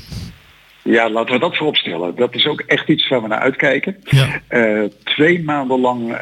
[0.86, 2.16] Ja, laten we dat vooropstellen.
[2.16, 3.96] Dat is ook echt iets waar we naar uitkijken.
[4.04, 4.88] Ja.
[5.04, 6.18] twee maanden lang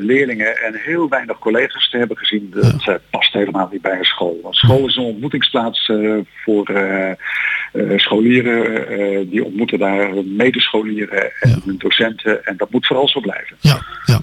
[0.00, 2.98] leerlingen en heel weinig collega's te hebben gezien, dat ja.
[3.10, 4.40] past helemaal niet bij een school.
[4.42, 5.92] Want school is een ontmoetingsplaats
[6.44, 6.70] voor
[7.96, 9.30] scholieren.
[9.30, 11.72] die ontmoeten daar medescholieren en ja.
[11.78, 12.44] docenten.
[12.44, 13.56] En dat moet vooral zo blijven.
[13.60, 14.20] Ja, ja.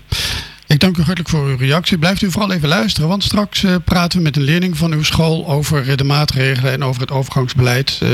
[0.67, 1.97] Ik dank u hartelijk voor uw reactie.
[1.97, 5.03] Blijft u vooral even luisteren, want straks uh, praten we met een leerling van uw
[5.03, 7.99] school over de maatregelen en over het overgangsbeleid.
[8.03, 8.10] Uh,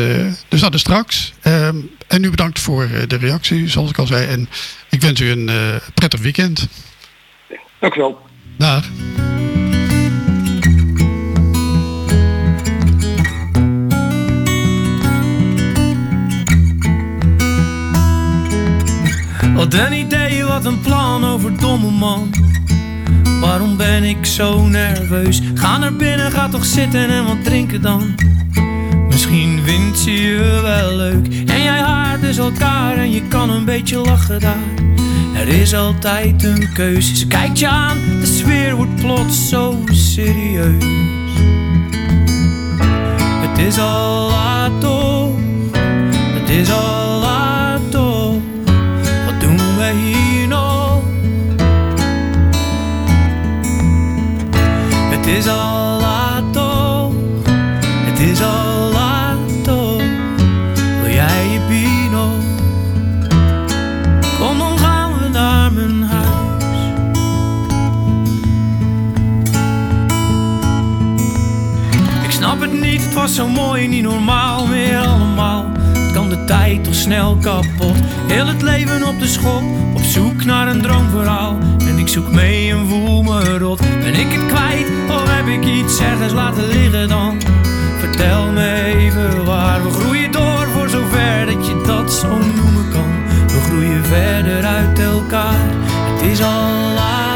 [0.48, 1.34] dus dat is straks.
[1.44, 1.68] Uh,
[2.08, 4.28] en u bedankt voor de reactie, zoals ik al zei.
[4.28, 4.50] En
[4.90, 5.52] ik wens u een
[5.94, 6.68] prettig weekend.
[7.80, 8.22] Dank u wel.
[8.58, 8.86] Dag.
[19.64, 22.30] Wat een idee, wat een plan over domme man.
[23.40, 25.42] Waarom ben ik zo nerveus?
[25.54, 28.16] Ga naar binnen, ga toch zitten en wat drinken dan.
[29.10, 31.28] Misschien vindt ze je wel leuk.
[31.28, 34.74] En jij haart dus elkaar en je kan een beetje lachen daar.
[35.36, 37.16] Er is altijd een keuze.
[37.16, 40.84] Ze kijkt je aan, de sfeer wordt plots zo serieus.
[43.42, 45.36] Het is al laat toch,
[46.34, 47.23] het is al
[55.24, 57.14] Het is al laat toch,
[57.82, 60.02] het is al laat toch.
[61.02, 62.30] Wil jij je pino?
[64.40, 66.78] Kom dan gaan we naar mijn huis.
[72.24, 75.72] Ik snap het niet, het was zo mooi, niet normaal meer allemaal
[76.14, 77.98] kan de tijd toch snel kapot.
[78.28, 81.58] Heel het leven op de schop, op zoek naar een droomverhaal.
[81.88, 83.80] En ik zoek mee en voel me rot.
[83.80, 87.42] Ben ik het kwijt of heb ik iets ergens laten liggen dan?
[88.00, 89.84] Vertel me even waar.
[89.84, 93.12] We groeien door voor zover dat je dat zo noemen kan.
[93.48, 95.70] We groeien verder uit elkaar.
[95.86, 97.33] Het is al laat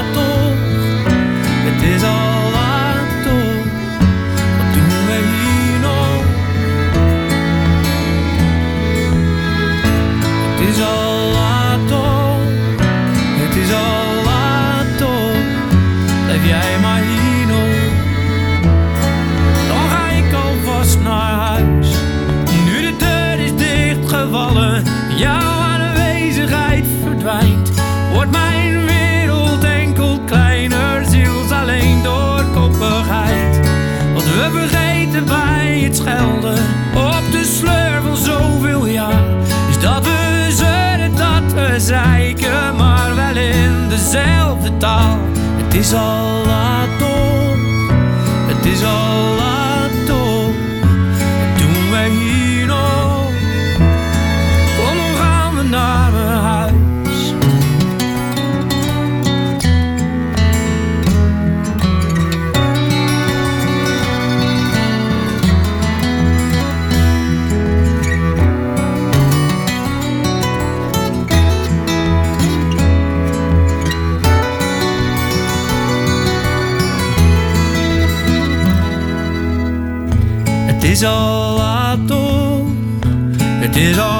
[41.77, 45.17] we zeiken, maar wel in dezelfde taal.
[45.63, 46.89] Het is al laat
[48.47, 49.56] het is al laat
[80.97, 82.65] is al laat toch,
[83.59, 84.16] het is al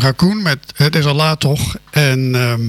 [0.00, 1.76] Raccoon met Het is al laat toch.
[1.90, 2.62] En ehm,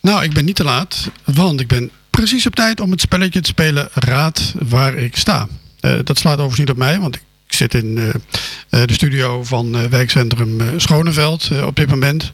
[0.00, 3.40] nou, ik ben niet te laat, want ik ben precies op tijd om het spelletje
[3.40, 5.48] te spelen Raad waar ik sta.
[5.80, 9.44] Eh, dat slaat overigens niet op mij, want ik zit in eh, eh, de studio
[9.44, 12.32] van wijkcentrum Schoneveld op dit moment.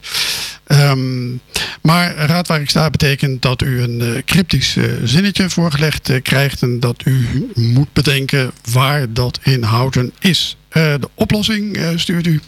[0.65, 1.35] Ehm,
[1.81, 6.21] maar raad waar ik sta betekent dat u een eh, cryptisch eh, zinnetje voorgelegd eh,
[6.21, 10.57] krijgt en dat u moet bedenken waar dat in Houten is.
[10.75, 12.41] De oplossing stuurt u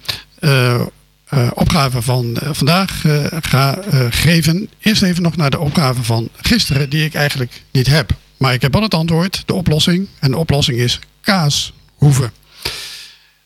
[1.28, 3.04] eh, opgave van vandaag
[3.40, 3.78] ga
[4.10, 8.16] geven, eerst even nog naar de opgave van gisteren, die ik eigenlijk niet heb.
[8.38, 10.08] Maar ik heb al het antwoord, de oplossing.
[10.18, 12.32] En de oplossing is kaashoeven.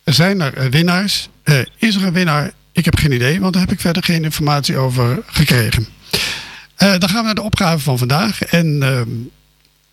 [0.05, 1.28] Zijn er eh, winnaars?
[1.42, 2.52] Eh, is er een winnaar?
[2.72, 5.87] Ik heb geen idee, want daar heb ik verder geen informatie over gekregen.
[6.74, 8.42] Eh, dan gaan we naar de opgave van vandaag.
[8.42, 9.09] En ehm,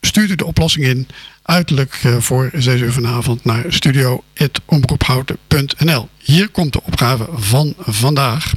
[0.01, 1.07] stuurt u de oplossing in.
[1.41, 6.09] Uiterlijk voor 6 uur vanavond naar studio.omroephouten.nl.
[6.17, 8.53] Hier komt de opgave van vandaag.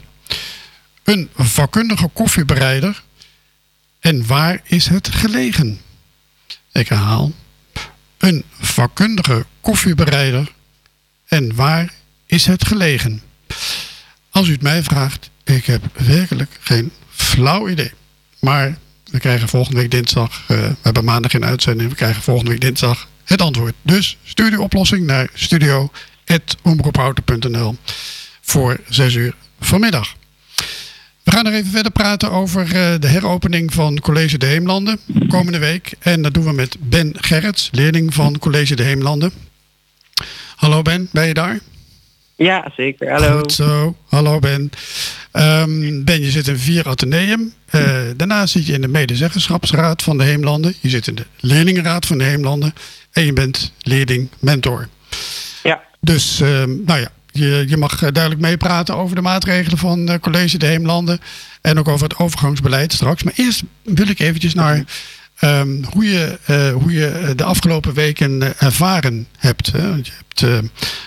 [1.04, 3.02] Een vakkundige koffiebereider.
[4.00, 5.80] En waar is het gelegen?
[6.72, 7.32] Ik herhaal.
[8.18, 10.52] Een vakkundige koffiebereider.
[11.26, 11.92] En waar
[12.26, 13.22] is het gelegen?
[14.30, 17.92] Als u het mij vraagt, ik heb werkelijk geen flauw idee.
[18.40, 22.50] Maar we krijgen volgende week dinsdag, eh, we hebben maandag geen uitzending, we krijgen volgende
[22.50, 23.74] week dinsdag het antwoord.
[23.82, 27.76] Dus stuur uw oplossing naar studio.omroephouten.nl
[28.40, 30.14] voor 6 uur vanmiddag.
[31.24, 35.58] We gaan nog even verder praten over eh, de heropening van College de Heemlanden komende
[35.58, 35.92] week.
[35.98, 39.32] En dat doen we met Ben Gerrits, leerling van College de Heemlanden.
[40.56, 41.60] Hallo Ben, ben je daar?
[42.36, 43.10] Ja, zeker.
[43.10, 43.38] Hallo.
[43.38, 43.96] Goed zo.
[44.08, 44.70] Hallo Ben.
[45.32, 47.52] Ehm, ben, je zit in vier ateneum.
[47.66, 50.74] Eh, daarna zit je in de medezeggenschapsraad van de Heemlanden.
[50.80, 52.74] Je zit in de leerlingenraad van de Heemlanden.
[53.12, 54.88] En je bent leerling-mentor.
[55.62, 55.82] Ja.
[56.00, 60.18] Dus, ehm, nou ja, je, je mag eh, duidelijk meepraten over de maatregelen van eh,
[60.20, 61.20] College de Heemlanden.
[61.60, 63.22] En ook over het overgangsbeleid straks.
[63.22, 64.84] Maar eerst wil ik eventjes naar
[65.38, 69.72] ehm, hoe, je, eh, hoe je de afgelopen weken ervaren hebt.
[69.72, 69.88] Hè?
[69.88, 70.40] Want je hebt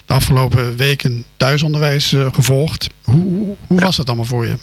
[0.05, 2.89] de afgelopen weken thuisonderwijs gevolgd.
[3.03, 4.55] Hoe, hoe, was dat allemaal voor je?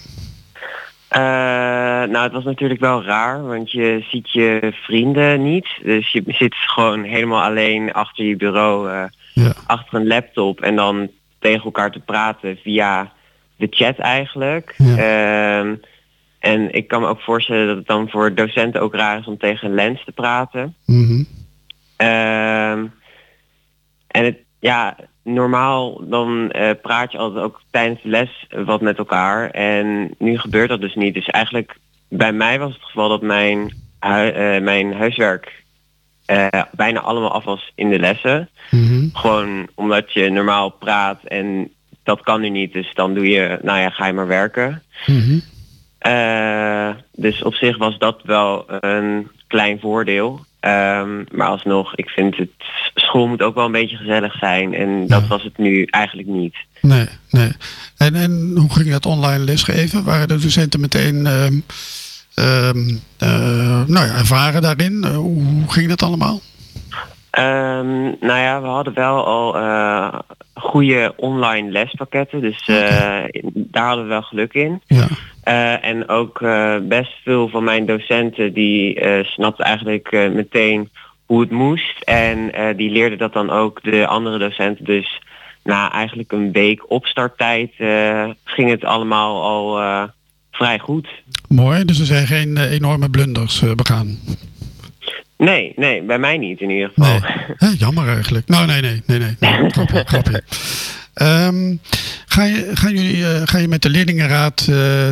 [2.08, 5.66] Nou, het was natuurlijk wel raar, want je ziet je vrienden niet.
[5.82, 9.52] Dus je zit gewoon helemaal alleen achter je bureau, Ja.
[9.66, 11.10] achter een laptop en dan
[11.42, 13.12] tegen elkaar te praten via
[13.56, 14.74] de chat eigenlijk.
[14.78, 14.96] Ja.
[14.96, 15.74] Ehm,
[16.38, 19.38] en ik kan me ook voorstellen dat het dan voor docenten ook raar is om
[19.38, 20.74] tegen een lens te praten.
[20.86, 21.22] Mhm.
[21.96, 22.86] Ehm,
[24.06, 28.98] en het, ja, normaal dan eh, praat je altijd ook tijdens de les wat met
[28.98, 29.50] elkaar.
[29.50, 31.14] En nu gebeurt dat dus niet.
[31.14, 31.76] Dus eigenlijk
[32.08, 35.61] bij mij was het geval dat mijn, hui- eh, mijn huiswerk
[36.32, 38.48] eh, bijna allemaal af was in de lessen.
[38.70, 39.08] Mhm.
[39.12, 41.70] Gewoon omdat je normaal praat en
[42.02, 42.72] dat kan nu niet.
[42.72, 44.82] Dus dan doe je, nou ja, ga je maar werken.
[45.06, 45.38] Mhm.
[45.98, 50.44] Eh, dus op zich was dat wel een klein voordeel.
[50.60, 52.50] Ehm, maar alsnog, ik vind het
[52.94, 54.74] school moet ook wel een beetje gezellig zijn.
[54.74, 55.26] En dat Ja.
[55.28, 56.54] was het nu eigenlijk niet.
[56.80, 57.50] Nee, nee.
[57.96, 60.04] En, en hoe ging dat online lesgeven?
[60.04, 61.54] Waren de docenten meteen ehm,
[62.34, 65.04] ehm, eh, nou ja, ervaren daarin?
[65.04, 66.40] Eh, hoe, ging dat allemaal?
[67.30, 70.18] Ehm, nou ja, we hadden wel al eh,
[70.54, 72.64] goede online lespakketten, dus
[73.54, 74.82] daar hadden we wel geluk in.
[74.86, 75.06] Ja.
[75.80, 76.38] En ook
[76.82, 80.90] best veel van mijn docenten die snapten eigenlijk meteen
[81.26, 82.00] hoe het moest.
[82.04, 84.84] En die leerden dat dan ook de andere docenten.
[84.84, 85.22] Dus
[85.62, 87.70] na eigenlijk een week opstarttijd
[88.44, 89.80] ging het allemaal al
[90.52, 91.08] vrij goed.
[91.48, 94.18] Mooi, dus er zijn geen eh, enorme blunders eh, begaan.
[95.36, 97.18] Nee, nee, bij mij niet in ieder geval.
[97.56, 98.48] Hè, jammer eigenlijk.
[98.48, 99.36] Nou, nee, nee, nee, nee.
[99.40, 99.70] nee.
[99.70, 100.42] grapje, grapje.
[101.14, 101.76] Ehm,
[102.26, 104.64] ga, je, gaan jullie, eh, ga je met de leerlingenraad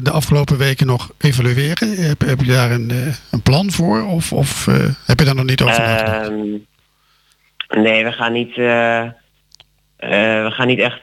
[0.02, 1.96] de afgelopen weken nog evalueren?
[1.96, 2.90] Heb, heb je daar een,
[3.30, 4.04] een plan voor?
[4.04, 4.66] Of, of
[5.06, 6.28] heb je daar nog niet over nagedacht?
[6.28, 11.02] Ehm, nee, we gaan niet, we gaan niet echt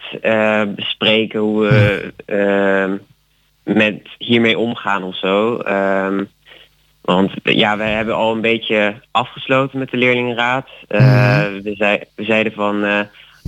[0.76, 2.98] bespreken hoe we ehm,
[3.74, 5.58] met hiermee omgaan of zo.
[5.58, 6.24] Ehm,
[7.02, 10.68] want ja, we hebben al een beetje afgesloten met de leerlingenraad.
[10.88, 13.00] Eh, we, zei, we zeiden van eh,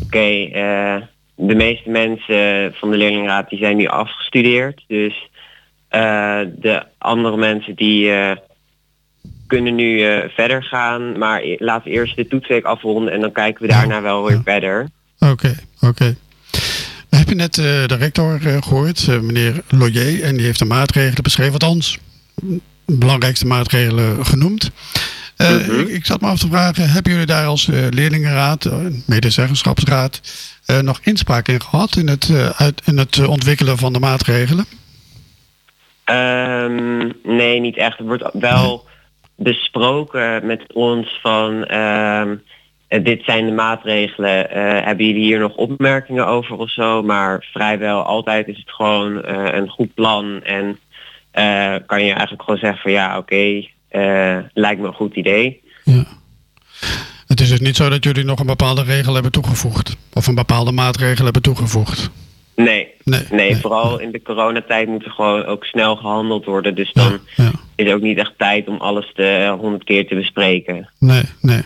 [0.03, 0.95] oké, eh,
[1.36, 4.84] de meeste mensen van de leerlingenraad die zijn nu afgestudeerd.
[4.88, 5.30] Dus
[5.89, 8.11] de andere mensen die
[9.47, 11.17] kunnen nu verder gaan.
[11.17, 14.41] Maar e- laten we eerst de toetsweek afronden en dan kijken we daarna wel weer
[14.43, 14.89] verder.
[15.20, 16.15] Oké, oké.
[17.30, 20.65] We hebben net eh, de rector eh, gehoord, eh, meneer Loyer, en die heeft de
[20.65, 21.97] maatregelen beschreven, althans,
[22.86, 24.71] belangrijkste maatregelen genoemd.
[25.36, 28.69] Eh, ik, ik zat me af te vragen, hebben jullie daar als leerlingenraad,
[29.05, 30.21] medezeggenschapsraad,
[30.82, 34.65] nog inspraak in gehad in het, uit, in het ontwikkelen van de maatregelen?
[36.03, 37.99] Ehm, nee, niet echt.
[37.99, 38.88] Er wordt wel
[39.39, 42.38] besproken met ons van ehm, eh,
[42.90, 44.52] dit zijn de maatregelen.
[44.52, 47.04] Eh, hebben jullie hier nog opmerkingen over of zo?
[47.04, 50.44] Maar vrijwel altijd is het gewoon eh, een goed plan.
[50.44, 50.80] En
[51.32, 55.62] eh, kan je eigenlijk gewoon zeggen van ja, oké, eh, lijkt me een goed idee.
[57.28, 60.36] Het is dus niet zo dat jullie nog een bepaalde regel hebben toegevoegd, of een
[60.36, 62.10] bepaalde maatregel hebben toegevoegd.
[62.56, 66.76] Nee, Nee, nee, vooral in de coronatijd moet er gewoon ook snel gehandeld worden.
[66.76, 67.20] Dus dan
[67.76, 70.90] is ook niet echt tijd om alles te honderd keer te bespreken.
[71.00, 71.62] Nee, nee.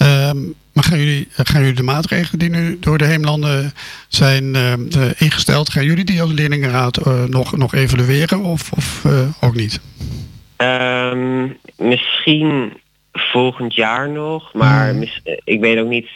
[0.00, 0.38] Ehm,
[0.72, 3.72] maar gaan jullie, gaan jullie de maatregelen die nu door de heemlanden
[4.08, 9.04] zijn ehm, eh, ingesteld, gaan jullie die als leerlingenraad eh, nog, nog evalueren of, of
[9.04, 9.80] eh, ook niet?
[10.56, 11.46] Ehm,
[11.78, 12.72] misschien
[13.12, 16.08] volgend jaar nog, maar mis- eh, ik weet ook niet.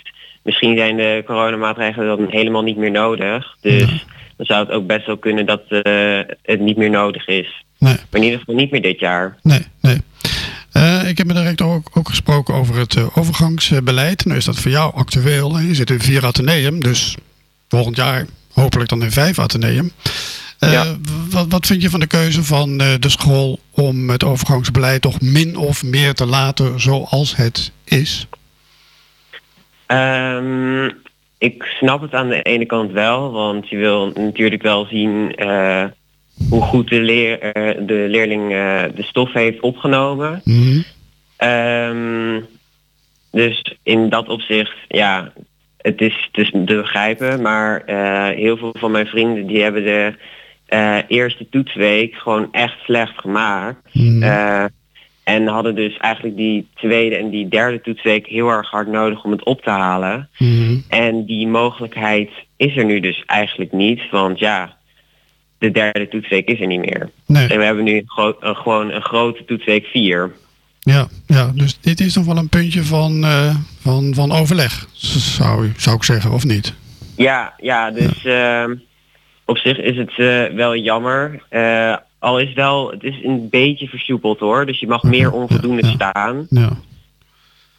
[0.43, 3.57] Misschien zijn de coronamaatregelen dan helemaal niet meer nodig.
[3.61, 4.07] Dus
[4.37, 7.65] dan zou het ook best wel kunnen dat eh, het niet meer nodig is.
[7.79, 7.95] Nee.
[7.95, 9.37] Maar in ieder geval niet meer dit jaar.
[9.43, 9.97] Nee, nee.
[11.25, 14.25] Heb met de rector ook, ook gesproken over het eh, overgangsbeleid.
[14.25, 15.59] Nu is dat voor jou actueel.
[15.59, 17.17] Je zit in vier ateneum, dus
[17.69, 19.93] volgend jaar hopelijk dan in vijf ateneum.
[20.59, 20.91] Eh,
[21.31, 25.21] wat, wat vind je van de keuze van eh, de school om het overgangsbeleid toch
[25.21, 28.27] min of meer te laten zoals het is?
[29.87, 30.91] Ehm,
[31.39, 35.35] ik snap het aan de ene kant wel, want je wil natuurlijk wel zien
[36.49, 37.39] hoe goed de, leer,
[37.87, 38.49] de leerling
[38.95, 40.43] de stof heeft opgenomen.
[41.45, 42.41] Ehm,
[43.31, 45.33] dus in dat opzicht, ja,
[45.79, 49.85] het is, het is te begrijpen, maar eh, heel veel van mijn vrienden die hebben
[49.85, 50.15] de
[50.67, 53.79] eh, eerste toetsweek gewoon echt slecht gemaakt.
[54.21, 54.65] Eh,
[55.25, 59.31] en hadden dus eigenlijk die tweede en die derde toetsweek heel erg hard nodig om
[59.31, 60.29] het op te halen.
[60.89, 64.77] En die mogelijkheid is er nu dus eigenlijk niet, want ja,
[65.59, 67.11] de derde toetsweek is er niet meer.
[67.27, 67.49] Nee.
[67.49, 70.33] En we hebben nu een, gewoon een grote toetsweek 4.
[70.85, 75.73] Ja, ja, dus dit is nog wel een puntje van, eh, van, van overleg, zou,
[75.77, 76.75] zou ik zeggen, of niet?
[77.17, 78.75] Ja, ja, dus ehm,
[79.45, 81.43] op zich is het eh, wel jammer.
[81.49, 84.67] Eh, al is wel, het is een beetje versoepeld hoor.
[84.67, 86.47] Dus je mag meer onvoldoende staan.
[86.51, 86.71] Ja.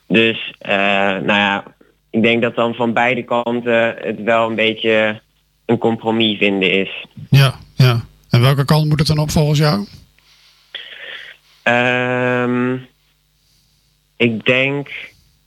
[0.08, 1.64] Dus nou ja,
[2.10, 5.22] ik denk dat dan van beide kanten het wel een beetje
[5.66, 7.06] een compromis vinden is.
[7.30, 8.06] Ja, ja.
[8.30, 9.86] En welke kant moet het dan op volgens jou?
[11.64, 12.78] Ehm,
[14.18, 14.90] ik denk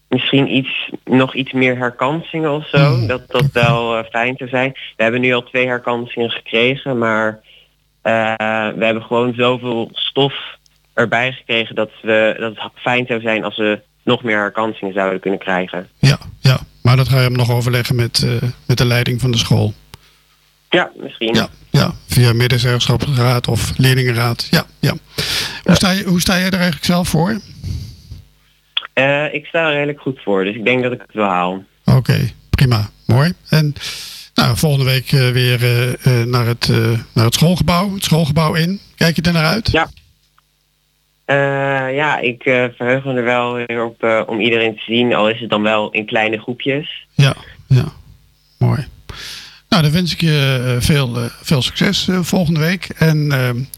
[0.09, 3.07] misschien iets, nog iets meer herkansingen of zo.
[3.07, 4.73] Dat dat wel eh, fijn zou zijn.
[4.97, 7.41] We hebben nu al twee herkansingen gekregen, maar
[8.03, 8.13] eh,
[8.77, 10.35] we hebben gewoon zoveel stof
[10.95, 15.21] erbij gekregen dat, we, dat het fijn zou zijn als we nog meer herkansingen zouden
[15.21, 15.89] kunnen krijgen.
[15.99, 16.59] Ja, ja.
[16.83, 19.75] Maar dat ga je hem nog overleggen met, eh, met de leiding van de school.
[20.71, 21.35] Ja, misschien.
[21.35, 21.95] Ja, ja.
[22.07, 24.47] Via medezeggenschapsraad of leerlingenraad.
[24.51, 24.95] Ja, ja.
[25.65, 27.41] Hoe, sta je, hoe sta jij er eigenlijk zelf voor?
[28.99, 31.65] Eh, ik sta er redelijk goed voor, dus ik denk dat ik het wel haal.
[31.85, 32.91] Oké, prima.
[33.07, 33.33] Mooi.
[33.49, 33.75] En
[34.35, 36.69] nou, volgende week eh, weer eh, naar, het,
[37.15, 38.81] naar het schoolgebouw, het schoolgebouw in.
[38.97, 39.71] Kijk je er naar uit?
[39.71, 39.89] Ja.
[41.91, 42.43] Ja, ik
[42.77, 45.91] verheug me er wel weer op om iedereen te zien, al is het dan wel
[45.91, 47.07] in kleine groepjes.
[47.15, 47.35] Ja,
[47.67, 47.85] ja.
[48.59, 48.87] Mooi.
[49.69, 52.89] Nou, dan wens ik je veel, veel succes volgende week.
[52.99, 53.31] En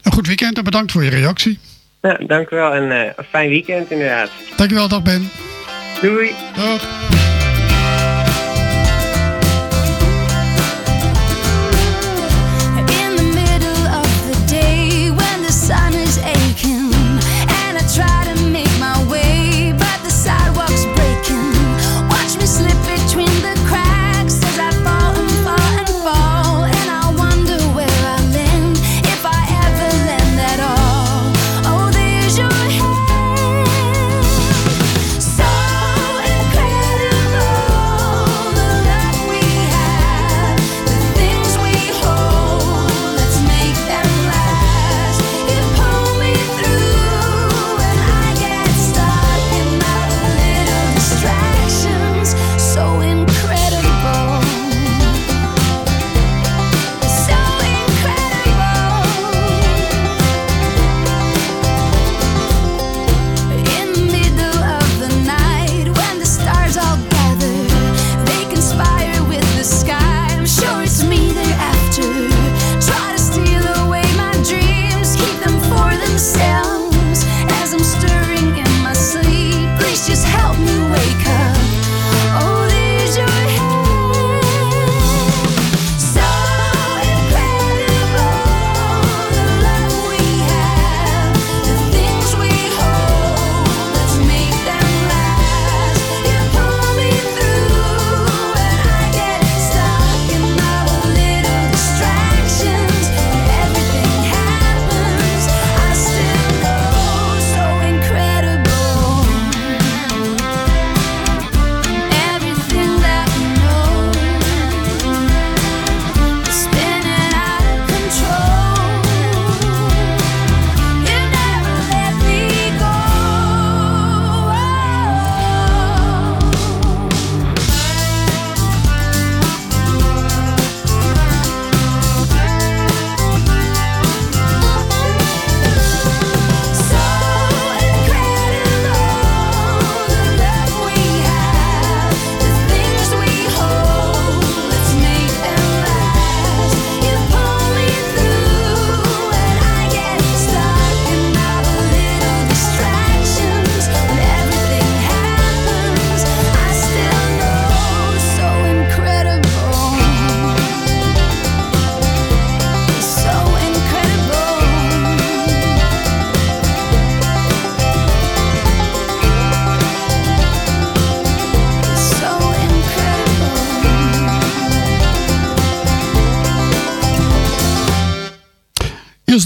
[0.03, 1.59] een goed weekend en bedankt voor je reactie.
[2.01, 4.29] Ja, dank u wel en eh, een fijn weekend inderdaad.
[4.57, 5.29] Dankjewel, dag Ben.
[6.01, 6.31] Doei.
[6.55, 6.81] Dag.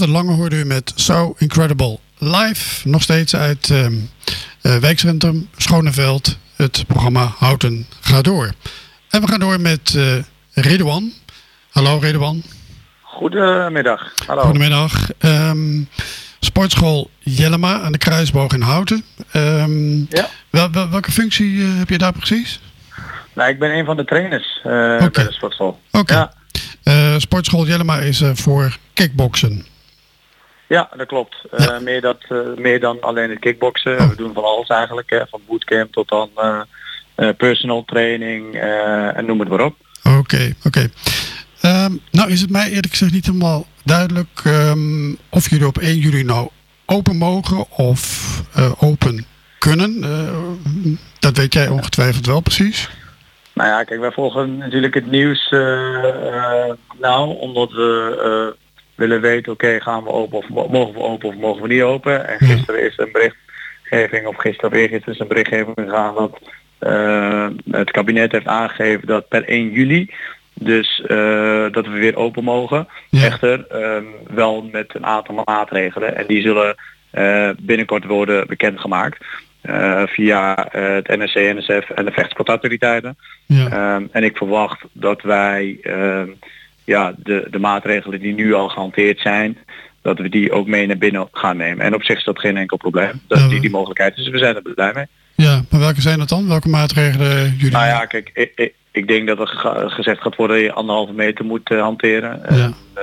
[0.08, 2.88] Lange hoorde u met So Incredible live.
[2.88, 3.92] Nog steeds uit ehm
[4.62, 6.38] eh, wijkcentrum Schoneveld.
[6.56, 8.52] Het programma Houten gaat door.
[9.10, 10.14] En we gaan door met eh
[10.64, 11.12] Redouan.
[11.70, 12.42] Hallo Redouan.
[13.02, 14.12] Goedemiddag.
[14.26, 14.42] Hallo.
[14.42, 15.08] Goedemiddag.
[15.18, 15.82] Ehm,
[16.40, 19.04] sportschool Jellema aan de Kruisboog in Houten.
[19.32, 20.28] Ehm, Ja.
[20.50, 22.60] wel- wel- welke functie eh, heb je daar precies?
[23.32, 25.80] Nou, ik ben een van de trainers bij de sportschool.
[25.92, 26.14] Oké.
[26.82, 27.18] Ja.
[27.18, 29.66] Sportschool Jellema is eh, voor kickboksen.
[30.66, 31.36] Ja, dat klopt.
[31.50, 34.08] Eh, meer, dat, eh, meer dan alleen het kickboksen.
[34.08, 35.10] We doen van alles eigenlijk.
[35.10, 35.26] Hè.
[35.26, 38.54] Van bootcamp tot dan eh, personal training
[39.14, 39.76] en noem het maar op.
[40.18, 40.90] Oké, oké.
[41.60, 45.98] Ehm, nou is het mij eerlijk gezegd niet helemaal duidelijk ehm, of jullie op 1
[45.98, 46.48] juli nou
[46.86, 48.42] open mogen of
[48.78, 49.26] open
[49.58, 50.00] kunnen.
[51.18, 52.90] Dat weet jij ongetwijfeld wel precies.
[53.54, 55.48] Nou ja, kijk, wij volgen natuurlijk het nieuws
[56.98, 58.54] nou, omdat we
[58.96, 61.82] willen weten, oké, gaan we open of mo- mogen we open of mogen we niet
[61.82, 62.28] open.
[62.28, 66.38] En gisteren is een berichtgeving, of gisteren of eergisteren is een berichtgeving gegaan dat
[66.78, 70.10] eh, het kabinet heeft aangegeven dat per 1 juli
[70.54, 72.88] dus eh, dat we weer open mogen.
[73.10, 76.74] Echter ehm, wel met een aantal maatregelen en die zullen
[77.10, 79.24] eh, binnenkort worden bekendgemaakt.
[80.06, 83.16] via het NRC, NSF en de vechtsportautoriteiten.
[83.48, 86.28] Ehm, en ik verwacht dat wij ehm,
[86.86, 89.58] ja, de, de maatregelen die nu al gehanteerd zijn,
[90.02, 91.84] dat we die ook mee naar binnen gaan nemen.
[91.84, 93.20] En op zich is dat geen enkel probleem.
[93.28, 94.24] Dat die, die mogelijkheid is.
[94.24, 95.06] Dus we zijn er blij mee.
[95.34, 96.48] Ja, maar welke zijn dat dan?
[96.48, 97.70] Welke maatregelen jullie?
[97.72, 100.72] Nou ja, kijk, ik, ik, ik denk dat er ge- gezegd gaat worden dat je
[100.72, 102.44] anderhalve meter moet eh, hanteren.
[102.44, 103.02] En, eh,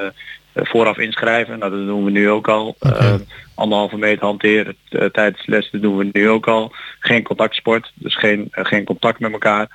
[0.53, 1.59] eh, vooraf inschrijven.
[1.59, 2.75] Nou, dat doen we nu ook al.
[2.79, 3.13] Eh,
[3.55, 6.71] anderhalve meter hanteren eh, tijdens de les, dat doen we nu ook al.
[6.99, 9.67] Geen contactsport, dus geen, eh, geen contact met elkaar.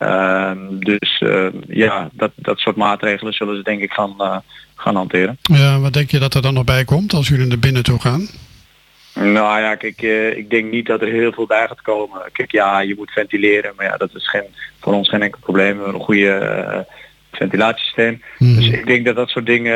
[0.00, 4.36] Ehm, dus eh, ja, dat, dat soort maatregelen zullen ze denk ik gaan, eh,
[4.74, 5.38] gaan hanteren.
[5.42, 8.00] Ja, wat denk je dat er dan nog bij komt als jullie naar binnen toe
[8.00, 8.28] gaan?
[9.14, 12.20] Nou ja, kijk, eh, ik denk niet dat er heel veel bij gaat komen.
[12.32, 15.76] Kijk, ja, je moet ventileren, maar ja, dat is geen, voor ons geen enkel probleem.
[15.76, 16.78] We hebben een goede eh,
[17.32, 18.22] ventilatiesysteem.
[18.38, 19.74] Dus ik denk dat dat soort dingen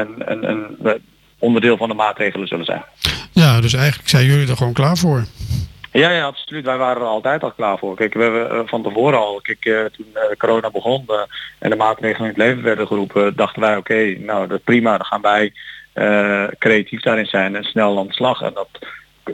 [0.00, 1.02] een, een, een
[1.38, 2.84] onderdeel van de maatregelen zullen zijn.
[3.32, 5.24] Ja, dus eigenlijk zijn jullie er gewoon klaar voor.
[5.96, 6.64] Ja, ja, absoluut.
[6.64, 7.96] Wij waren er altijd al klaar voor.
[7.96, 11.06] Kijk, we hebben eh, van tevoren al, kijk, eh, toen eh, corona begon
[11.58, 15.06] en de maatregelen in het leven werden geroepen, dachten wij, oké, nou dat prima, dan
[15.06, 15.52] gaan wij
[16.58, 18.40] creatief daarin zijn en snel aan de slag.
[18.40, 18.68] En dat,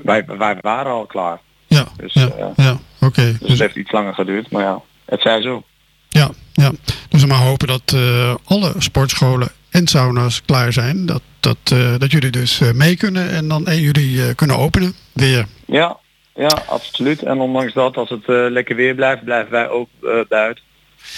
[0.02, 1.38] wij, wij waren al klaar.
[1.66, 3.36] Ja, dus, ja, ja oké.
[3.38, 5.62] dus het heeft iets langer geduurd, maar ja, het zij zo.
[6.08, 6.70] Ja, ja.
[7.08, 7.96] Dus we maar hopen dat
[8.44, 11.06] alle sportscholen en sauna's klaar zijn.
[11.06, 15.46] Dat, dat, dat jullie dus mee kunnen en dan 1 juli kunnen openen weer.
[15.66, 15.98] Ja,
[16.34, 17.22] ja, absoluut.
[17.22, 20.64] En ondanks dat, als het eh, lekker weer blijft, blijven wij ook eh, buiten.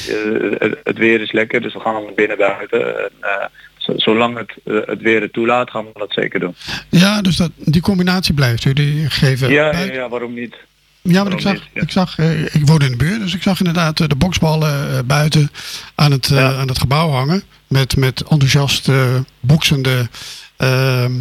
[0.09, 0.15] Eh,
[0.59, 2.97] het, het weer is lekker, dus we gaan naar binnen buiten.
[2.97, 3.11] En,
[3.97, 6.55] zolang het, het weer het toelaat, gaan we dat zeker doen.
[6.89, 8.63] Ja, dus dat, die combinatie blijft.
[8.63, 10.57] Jullie geven Ja, ja, waarom niet?
[11.03, 12.19] Ja, want ik zag, ik, zag
[12.53, 15.51] ik woon in de buurt, dus ik zag inderdaad de boksballen buiten
[15.95, 17.43] aan het, aan het gebouw hangen.
[17.69, 18.91] Met, met enthousiast
[19.41, 20.09] boksende
[20.57, 21.13] ehm,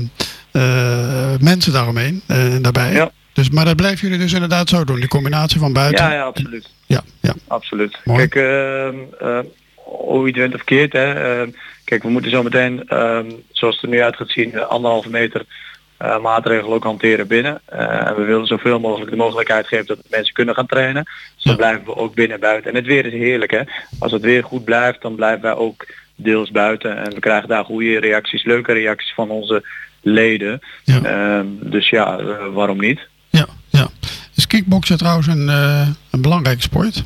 [0.54, 2.94] eh, mensen daaromheen en daarbij.
[2.94, 3.12] Ja.
[3.34, 6.06] Dus, maar dat blijven jullie dus inderdaad zo doen, die combinatie van buiten.
[6.06, 6.70] Ja, ja, absoluut.
[6.86, 7.34] Ja, ja.
[7.48, 8.00] Absoluut.
[8.04, 8.28] Mooi.
[8.28, 9.40] Kijk, ehm, eh,
[9.84, 11.14] hoe je het went of keert, hè.
[11.14, 11.50] ehm,
[11.84, 15.10] kijk, we moeten zo meteen, ehm, zoals het er nu uit gaat zien, eh, anderhalve
[15.10, 15.46] meter
[15.98, 17.62] eh, maatregelen ook hanteren binnen.
[17.66, 21.04] Eh, en we willen zoveel mogelijk de mogelijkheid geven dat mensen kunnen gaan trainen.
[21.36, 22.70] Dus dan blijven we ook binnen en buiten.
[22.70, 23.62] En het weer is heerlijk, hè.
[24.00, 26.98] Als het weer goed blijft, dan blijven wij ook deels buiten.
[26.98, 29.64] En we krijgen daar goede reacties, leuke reacties van onze
[30.02, 30.60] leden.
[30.86, 33.00] Ehm, dus ja, waarom niet?
[34.54, 34.60] Ja, ja.
[34.60, 37.04] Kickboksen trouwens een, eh, een belangrijke sport?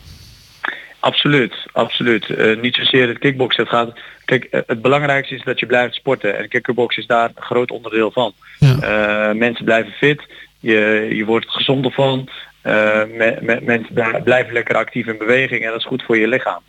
[1.00, 2.30] Absoluut, absoluut.
[2.30, 3.64] Eh, niet zozeer het kickboksen.
[3.64, 6.38] Het gaat, kijk, eh, het belangrijkste is dat je blijft sporten.
[6.38, 8.34] En kickboksen is daar een groot onderdeel van.
[9.34, 10.22] Mensen blijven fit,
[10.60, 12.30] je, je wordt gezonder van.
[12.64, 16.28] Me- me- mensen bl- blijven lekker actief in beweging en dat is goed voor je
[16.28, 16.62] lichaam.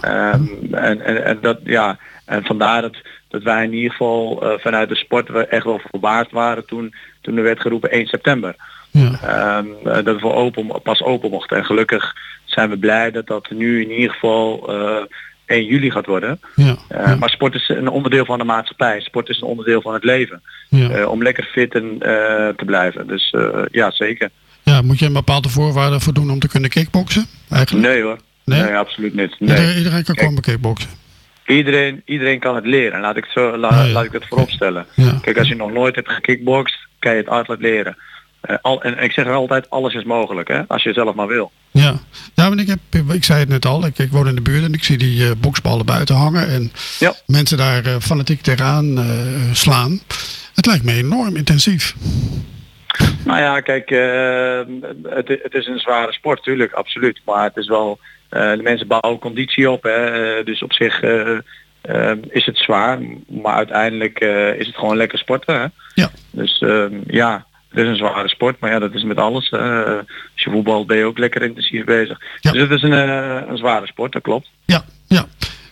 [0.00, 0.42] Ehm,
[0.74, 2.96] en, en, en, dat, ja, en vandaar dat,
[3.28, 7.36] dat wij in ieder geval vanuit de sport we echt wel verbaasd waren toen, toen
[7.36, 8.54] er werd geroepen 1 september.
[8.92, 11.56] Ehm, eh, dat we open, pas open mochten.
[11.56, 12.12] En gelukkig
[12.44, 15.04] zijn we blij dat dat nu in ieder geval eh
[15.46, 16.40] 1 juli gaat worden.
[16.56, 19.00] Ja, Eh, Maar sport is een onderdeel van de maatschappij.
[19.00, 20.42] Sport is een onderdeel van het leven.
[20.68, 20.88] Ja.
[20.90, 23.06] Eh, om lekker fit en, eh, te blijven.
[23.06, 24.30] Dus eh, ja, zeker.
[24.62, 27.26] Ja, moet je een bepaalde voorwaarden voor doen om te kunnen kickboksen?
[27.50, 27.86] Eigenlijk?
[27.88, 28.16] Nee hoor.
[28.44, 28.62] Nee?
[28.62, 29.34] Nee, absoluut niet.
[29.38, 29.48] Nee.
[29.48, 30.90] Iedereen, iedereen kan komen kickboksen.
[31.46, 33.00] Iedereen, iedereen kan het leren.
[33.00, 33.92] Laat ik, zo, la- Ah, ja.
[33.92, 34.86] laat ik dat vooropstellen.
[34.94, 35.18] Ja.
[35.22, 37.96] Kijk, als je nog nooit hebt gekickboxd, kan je het altijd leren.
[38.42, 41.26] Eh, al, en ik zeg er altijd, alles is mogelijk, hè, als je zelf maar
[41.26, 41.52] wil.
[41.70, 41.94] Ja,
[42.34, 44.64] ja maar ik, heb, ik zei het net al, ik, ik woon in de buurt
[44.64, 46.72] en ik zie die eh, boksballen buiten hangen en
[47.26, 49.04] mensen daar eh, fanatiek tegenaan
[49.52, 50.00] slaan.
[50.54, 51.94] Het lijkt me enorm intensief.
[53.24, 53.88] Nou ja, kijk,
[55.08, 57.20] het, het is een zware sport, tuurlijk, absoluut.
[57.24, 61.02] Maar het is wel, de mensen bouwen conditie op, hè, dus op zich
[62.28, 62.98] is het zwaar.
[63.28, 64.20] Maar uiteindelijk
[64.58, 65.60] is het gewoon lekker sporten.
[65.60, 65.66] Hè?
[65.94, 66.10] Ja.
[66.30, 66.64] Dus
[67.06, 69.50] ja, het is een zware sport, maar ja, dat is met alles.
[69.50, 69.84] hè.
[69.96, 72.18] als je voetbal ben je ook lekker intensief bezig.
[72.40, 74.48] Dus het is een, eh, een zware sport, dat klopt.
[74.64, 75.26] Ja, ja.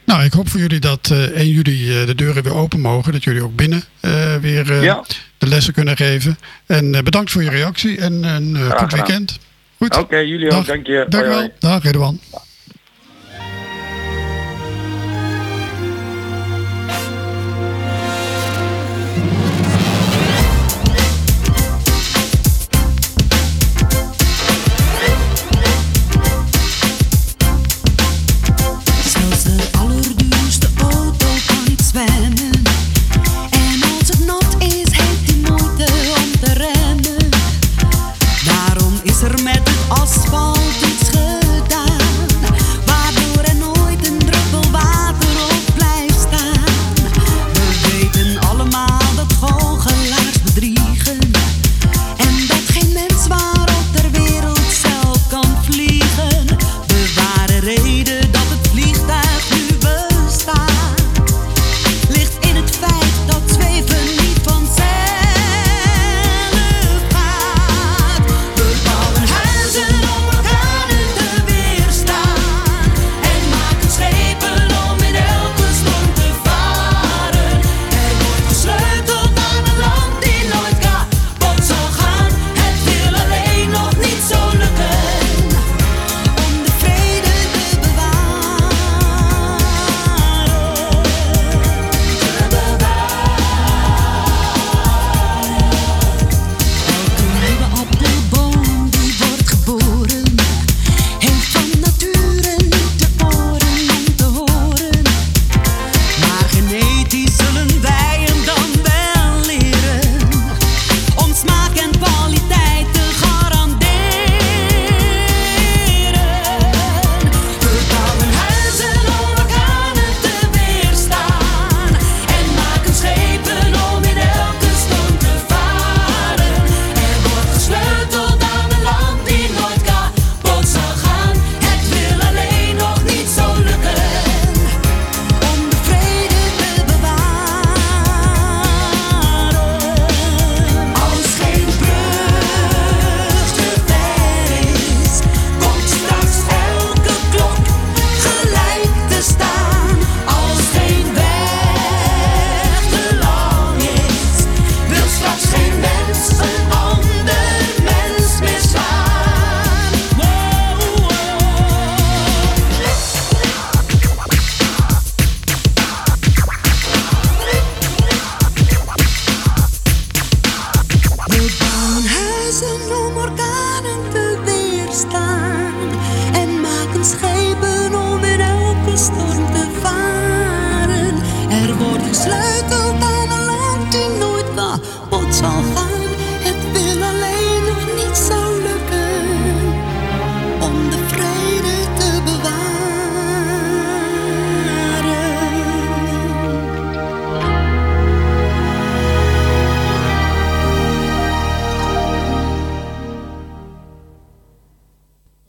[0.05, 3.13] Nou, ik hoop voor jullie dat eh 1 juli eh, de deuren weer open mogen.
[3.13, 5.05] Dat jullie ook binnen eh, weer eh, Ja.
[5.39, 6.39] de lessen kunnen geven.
[6.67, 9.39] En eh, bedankt voor je reactie en een eh, goed weekend.
[9.79, 9.97] Goed.
[9.97, 11.07] Oké, jullie ook, dank je.
[11.09, 11.49] Dank wel.
[11.59, 12.21] Dag, Redouan.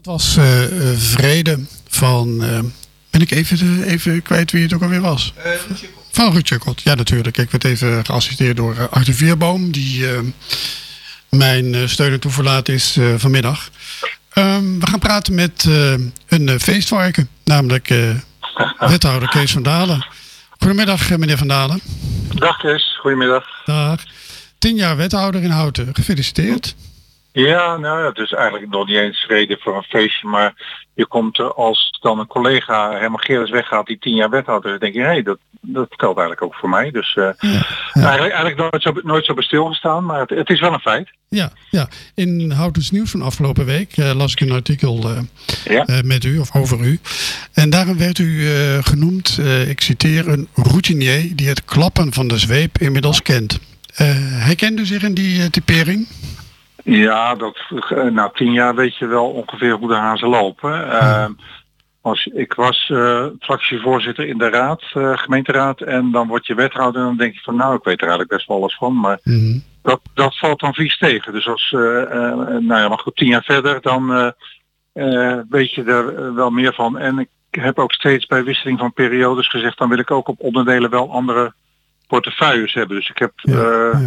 [0.01, 2.43] Het was eh, eh, Vrede van...
[2.43, 2.59] eh,
[3.09, 5.33] ben ik even, even kwijt wie het ook alweer was?
[6.11, 7.37] van Ruud Jukkelt, ja natuurlijk.
[7.37, 9.71] Ik werd even geassisteerd door Arthur Vierboom...
[9.71, 10.19] die eh,
[11.29, 13.69] mijn eh, steun en toeverlaat is eh, vanmiddag.
[14.33, 15.93] Ehm, we gaan praten met eh,
[16.27, 18.09] een feestvarken, namelijk eh,
[18.79, 20.05] wethouder Kees van Dalen.
[20.59, 21.81] Goedemiddag, meneer Van Dalen.
[22.35, 23.45] Dag Chris, goedemiddag.
[23.65, 24.03] Dag.
[24.57, 25.89] Tien jaar wethouder in Houten.
[25.93, 26.75] Gefeliciteerd.
[27.31, 30.53] Ja, nou ja, is eigenlijk nog niet eens reden voor een feestje, maar
[30.93, 34.79] je komt er als dan een collega helemaal Gerrits weggaat die tien jaar wethouder, dan
[34.79, 36.91] denk je, hé, hey, dat, dat geldt eigenlijk ook voor mij.
[36.91, 37.23] Dus eh,
[37.93, 41.09] eigenlijk, eigenlijk nooit, zo, nooit zo bij stilgestaan, maar het, het is wel een feit.
[41.29, 41.87] Ja, ja.
[42.15, 46.01] in Houtens Nieuws van afgelopen week eh, las ik een artikel eh, Ja.
[46.03, 46.99] met u of over u.
[47.53, 48.47] En daarin werd u
[48.81, 53.59] genoemd, ik citeer, een routinier die het klappen van de zweep inmiddels kent.
[53.93, 56.07] Herkent u zich in die typering?
[56.83, 60.91] Ja, dat, eh, na tien jaar weet je wel ongeveer hoe de hazen lopen.
[60.91, 61.25] Eh,
[62.01, 67.01] als, ik was eh, fractievoorzitter in de raad, eh, gemeenteraad, en dan word je wethouder
[67.01, 69.19] en dan denk je van nou, ik weet er eigenlijk best wel alles van, maar
[69.81, 71.33] dat, dat valt dan vies tegen.
[71.33, 74.33] Dus als, nou ja, maar goed, tien jaar verder, dan
[75.49, 76.97] weet je er wel meer van.
[76.97, 80.39] En ik heb ook steeds bij wisseling van periodes gezegd, dan wil ik ook op
[80.39, 81.53] onderdelen wel andere
[82.07, 82.95] portefeuilles hebben.
[82.95, 83.31] Dus ik heb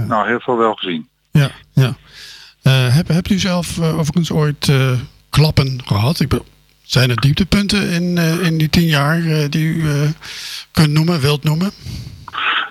[0.08, 1.08] nou heel veel wel gezien.
[1.30, 1.94] Ja, ja.
[2.64, 4.92] Eh, heb, hebt u zelf eh, overigens ooit eh,
[5.30, 6.20] klappen gehad?
[6.20, 6.46] Ik bedoel,
[6.82, 9.84] zijn er dieptepunten in, in die tien jaar die u
[10.72, 11.70] kunt noemen, wilt noemen?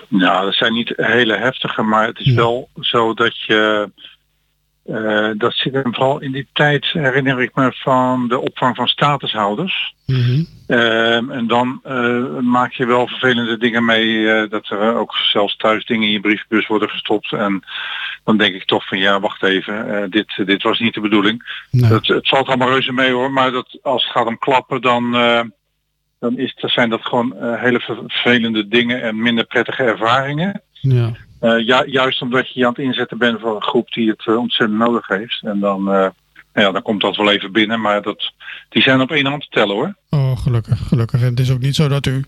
[0.08, 3.90] Nou, dat zijn niet hele heftige, maar het is wel zo dat je
[5.38, 9.94] dat zit hem vooral in die tijd, herinner ik me, van de opvang van statushouders.
[10.68, 11.82] Ehm, en dan
[12.42, 16.68] maak je wel vervelende dingen mee, dat er ook zelfs thuis dingen in je briefbus
[16.68, 17.32] worden gestopt.
[17.32, 17.64] En
[18.24, 21.66] dan denk ik toch van ja, wacht even, eh, dit, dit was niet de bedoeling.
[21.72, 25.16] Dat, het valt allemaal reuze mee hoor, maar dat, als het gaat om klappen, dan,
[25.16, 25.42] eh,
[26.20, 30.62] dan is, dan zijn dat gewoon eh, hele vervelende dingen en minder prettige ervaringen.
[30.72, 31.12] Ja.
[31.40, 34.80] Ju- juist omdat je je aan het inzetten bent voor een groep die het ontzettend
[34.80, 35.42] nodig heeft.
[35.42, 36.12] En dan, nou
[36.54, 38.32] ja, dan komt dat wel even binnen, maar dat,
[38.70, 39.96] die zijn op één hand te tellen hoor.
[40.10, 41.22] Oh, gelukkig, gelukkig.
[41.22, 42.24] En het is ook niet zo dat u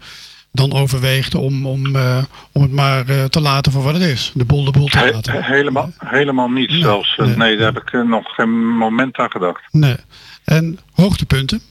[0.55, 4.31] dan overweegt om, om, eh, om het maar eh, te laten voor wat het is.
[4.33, 5.43] De boel de boel te He- laten.
[5.43, 7.15] helemaal, helemaal niet zelfs.
[7.17, 9.61] Eh, Nee, daar heb ik nog geen moment aan gedacht.
[9.71, 9.95] Nee.
[10.43, 11.61] En hoogtepunten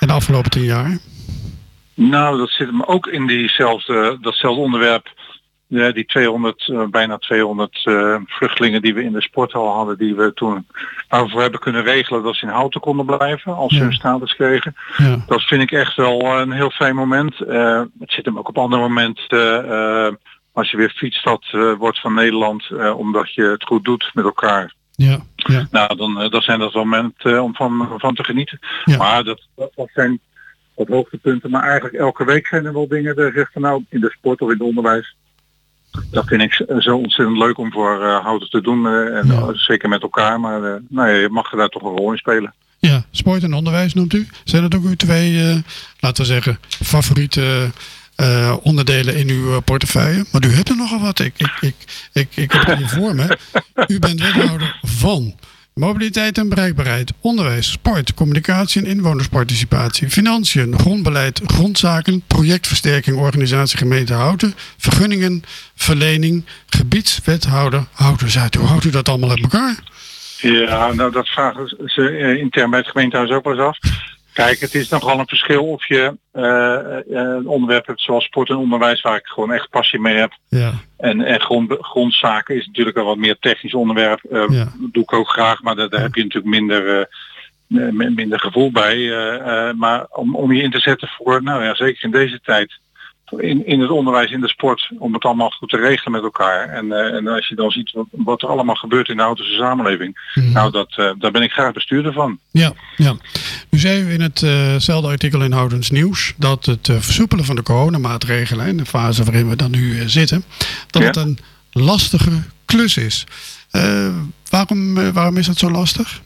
[0.00, 0.98] in de afgelopen tien jaar?
[1.94, 5.12] Nou, dat zit hem ook in diezelfde, datzelfde onderwerp.
[5.70, 10.14] Ja, die 200, eh, bijna 200 eh, vluchtelingen die we in de sporthal hadden, die
[10.14, 10.66] we toen
[11.08, 14.74] daarvoor hebben kunnen regelen dat ze in houten konden blijven als ze hun status kregen.
[14.96, 15.24] Ja.
[15.26, 17.38] Dat vind ik echt wel eh, een heel fijn moment.
[17.38, 20.18] Het zit hem ook op andere momenten.
[20.52, 21.46] als je weer fietsstad
[21.78, 24.74] wordt van Nederland, omdat je het goed doet met elkaar.
[24.92, 25.66] Ja, ja.
[25.70, 28.58] Nou, dan, dan zijn dat wel momenten om van, van te genieten.
[28.98, 30.20] Maar dat, dat, dat zijn
[30.74, 31.50] wat hoogtepunten.
[31.50, 33.16] Maar eigenlijk elke week zijn er wel dingen.
[33.16, 35.16] Daar zegt van nou, in de sport of in het onderwijs.
[36.10, 38.86] Dat vind ik zo ontzettend leuk om voor eh houden te doen.
[38.86, 40.40] eh, en eh, zeker met elkaar.
[40.40, 42.54] Maar eh, nou ja, je mag daar toch een rol in spelen.
[42.78, 44.28] Ja, sport en onderwijs noemt u.
[44.44, 45.62] Zijn dat ook uw twee,
[46.00, 47.70] laten we zeggen, favoriete
[48.62, 50.24] onderdelen in uw portefeuille?
[50.32, 51.18] Maar u hebt er nogal wat.
[51.18, 51.74] Ik, ik, ik,
[52.12, 53.38] ik, ik heb het hier voor me.
[53.86, 55.34] U bent wethouder van
[55.78, 64.54] mobiliteit en bereikbaarheid, onderwijs, sport, communicatie en inwonersparticipatie, financiën, grondbeleid, grondzaken, projectversterking, organisatie gemeente Houten,
[64.76, 65.42] vergunningen,
[65.74, 68.54] verlening, gebiedswethouder Houten Zuid.
[68.54, 69.76] Hoe houdt u dat allemaal uit elkaar?
[70.40, 73.78] Ja, nou dat vragen ze eh, intern bij het gemeentehuis ook wel eens af.
[74.44, 78.48] Kijk, het is nogal een verschil of je eh, eh, een onderwerp hebt zoals sport
[78.48, 80.32] en onderwijs waar ik gewoon echt passie mee heb.
[80.48, 80.72] Ja.
[80.96, 84.24] En, en grond, grondzaken is natuurlijk een wat meer technisch onderwerp.
[84.24, 84.64] Eh, Ja.
[84.64, 87.00] Dat doe ik ook graag, maar daar, daar heb je natuurlijk minder, eh,
[87.86, 88.94] eh, mi- minder gevoel bij.
[88.96, 92.40] eh, eh, maar om, om je in te zetten voor, nou ja, zeker in deze
[92.40, 92.78] tijd,
[93.36, 96.68] in, in het onderwijs, in de sport, om het allemaal goed te regelen met elkaar.
[96.68, 99.52] En, eh, en als je dan ziet wat, wat er allemaal gebeurt in de Houtense
[99.52, 102.38] samenleving, nou dat, eh, daar ben ik graag bestuurder van.
[102.50, 103.16] Ja, ja.
[103.70, 108.66] U zei in hetzelfde artikel in Houdens Nieuws dat het eh, versoepelen van de coronamaatregelen
[108.66, 110.44] in de fase waarin we dan nu eh, zitten,
[110.90, 111.38] dat het een
[111.72, 113.26] lastige klus is.
[113.70, 114.16] Eh,
[114.50, 116.20] waarom, eh, waarom is dat zo lastig?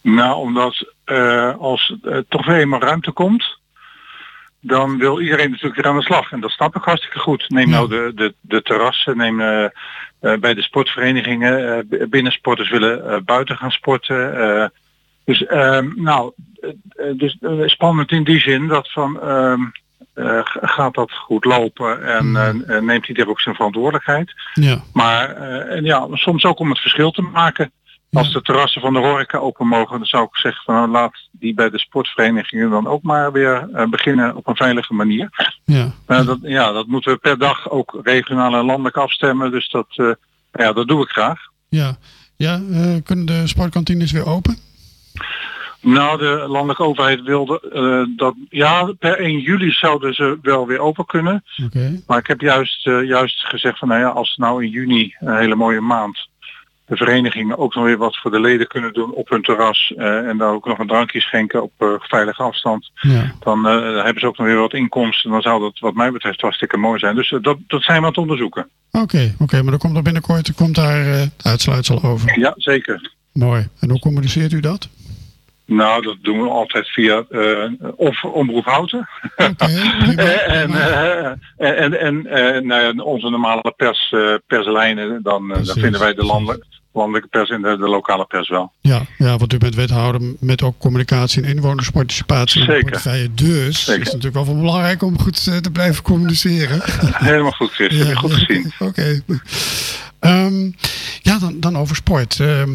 [0.00, 3.58] Nou, omdat eh, als er toch weer eenmaal ruimte komt,
[4.60, 6.32] dan wil iedereen natuurlijk weer aan de slag.
[6.32, 7.48] En dat snap ik hartstikke goed.
[7.48, 9.70] Neem nou de, de, de terrassen, neem eh, eh,
[10.40, 11.86] bij de sportverenigingen.
[11.90, 14.72] eh, binnensporters willen buiten gaan sporten.
[15.24, 16.32] dus ehm, nou,
[17.16, 19.62] dus spannend in die zin dat van ehm,
[20.14, 22.36] eh, gaat dat goed lopen en
[22.66, 24.34] eh, neemt iedereen ook zijn verantwoordelijkheid.
[24.54, 24.82] Ja.
[24.92, 25.28] Maar
[25.66, 27.72] en ja, soms ook om het verschil te maken.
[28.12, 31.28] Als de terrassen van de horeca open mogen, dan zou ik zeggen van nou, laat
[31.30, 35.28] die bij de sportverenigingen dan ook maar weer eh, beginnen op een veilige manier.
[35.64, 35.92] Ja.
[36.06, 39.50] Dat, ja, dat moeten we per dag ook regionaal en landelijk afstemmen.
[39.50, 40.10] Dus dat, eh,
[40.52, 41.40] ja, dat doe ik graag.
[41.68, 41.96] Ja,
[42.36, 44.56] ja eh, kunnen de sportkantines weer open?
[45.80, 47.60] Nou, de landelijke overheid wilde
[48.16, 51.44] dat, ja, per 1 juli zouden ze wel weer open kunnen.
[51.64, 52.02] Oké.
[52.06, 55.54] Maar ik heb juist, juist gezegd van, nou ja, als nou in juni, een hele
[55.54, 56.28] mooie maand,
[56.90, 60.28] de verenigingen ook nog weer wat voor de leden kunnen doen op hun terras eh,
[60.28, 63.34] en daar ook nog een drankje schenken op eh, veilige afstand, Ja.
[63.40, 65.30] dan eh, hebben ze ook nog weer wat inkomsten.
[65.30, 67.14] Dan zou dat wat mij betreft hartstikke mooi zijn.
[67.14, 68.68] Dus dat, dat zijn we aan het onderzoeken.
[68.90, 72.38] Oké, oké, maar dan komt er binnenkort komt daar uitsluitsel over.
[72.38, 73.12] Ja, zeker.
[73.32, 73.68] Mooi.
[73.80, 74.88] En hoe communiceert u dat?
[75.64, 77.24] Nou, dat doen we altijd via
[77.96, 79.08] of Omroep Houten.
[79.36, 80.70] en
[81.56, 86.66] en, en nou ja, onze normale pers, eh, perslijnen, dan, dan vinden wij de landelijke,
[86.92, 88.72] landelijke pers en de, de lokale pers wel.
[88.80, 92.82] Ja, ja, want u bent wethouder met ook communicatie en inwonersparticipatie in Zeker.
[92.82, 93.34] portefeuille.
[93.34, 94.00] Dus Zeker.
[94.00, 96.80] is het natuurlijk wel van belangrijk om goed eh, te blijven communiceren.
[97.30, 97.98] Helemaal goed, Chris.
[97.98, 98.72] Heb je goed gezien.
[98.88, 99.22] Oké.
[100.20, 100.70] Ehm,
[101.22, 102.40] ja, dan, dan over sport.
[102.40, 102.70] Ehm,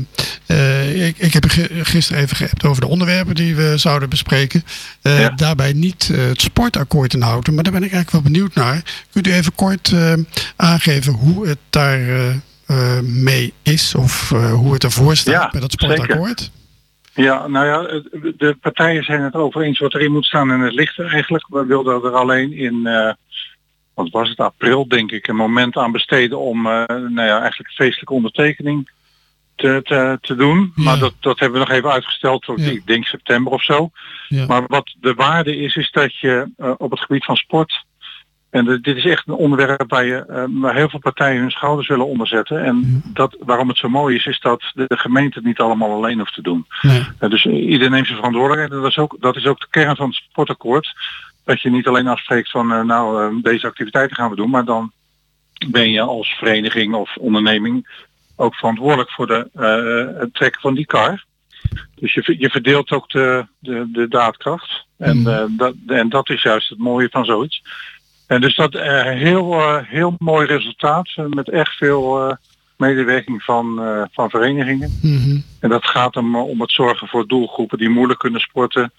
[0.45, 1.45] eh, ik, ik heb
[1.83, 4.63] gisteren even geappt over de onderwerpen die we zouden bespreken.
[5.01, 8.81] Eh, Daarbij niet het sportakkoord inhouden, maar daar ben ik eigenlijk wel benieuwd naar.
[9.11, 10.13] Kunt u even kort eh,
[10.55, 11.99] aangeven hoe het daar
[13.03, 15.95] mee is of eh, hoe het ervoor staat Ja, met dat zeker.
[15.95, 16.51] sportakkoord?
[17.13, 18.01] Ja, nou ja,
[18.37, 21.45] de partijen zijn het over eens wat erin moet staan en het ligt er eigenlijk.
[21.47, 23.13] We wilden er alleen in, eh,
[23.93, 27.73] wat was het, april denk ik, een moment aan besteden om eh, nou ja, eigenlijk
[27.73, 28.89] feestelijke ondertekening
[29.55, 30.71] te, te, te doen.
[30.75, 33.89] Maar dat, dat hebben we nog even uitgesteld tot, ik denk september of zo.
[34.27, 34.45] Ja.
[34.45, 37.83] Maar wat de waarde is, is dat je eh, op het gebied van sport
[38.55, 41.51] en de- dit is echt een onderwerp waar, je, eh, waar heel veel partijen hun
[41.51, 42.63] schouders willen onderzetten.
[42.63, 45.91] En dat, waarom het zo mooi is, is dat de, de gemeente het niet allemaal
[45.91, 46.65] alleen hoeft te doen.
[47.19, 48.71] Eh, dus iedereen neemt zijn verantwoordelijkheid.
[48.71, 50.93] En dat is, ook, dat is ook de kern van het sportakkoord.
[51.45, 54.49] Dat je niet alleen afspreekt van eh, nou deze activiteiten gaan we doen.
[54.49, 54.91] Maar dan
[55.69, 58.03] ben je als vereniging of onderneming
[58.35, 59.49] ook verantwoordelijk voor de,
[60.19, 61.23] het trekken van die kar.
[61.95, 64.85] Dus je, je verdeelt ook de, de, de daadkracht.
[64.97, 67.61] En, eh, dat, en dat is juist het mooie van zoiets.
[68.27, 72.37] En dus dat eh, heel, eh, heel mooi resultaat eh, met echt veel
[72.77, 74.99] medewerking van, van verenigingen.
[75.01, 75.37] Mhm.
[75.59, 78.91] En dat gaat om, om het zorgen voor doelgroepen die moeilijk kunnen sporten.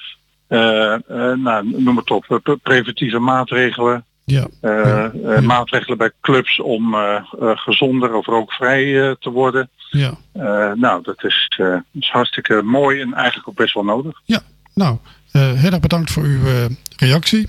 [0.46, 0.96] Eh,
[1.34, 4.04] nou, noem het op, pre- preventieve maatregelen.
[4.24, 4.46] Ja.
[5.40, 6.96] Maatregelen bij clubs om
[7.40, 9.70] gezonder of rookvrij te worden.
[9.90, 10.18] Ja.
[10.74, 11.60] Nou, dat is,
[11.92, 14.20] is hartstikke mooi en eigenlijk ook best wel nodig.
[14.24, 14.40] Ja,
[14.74, 14.96] nou,
[15.32, 16.40] heel erg bedankt voor uw
[16.96, 17.48] reactie.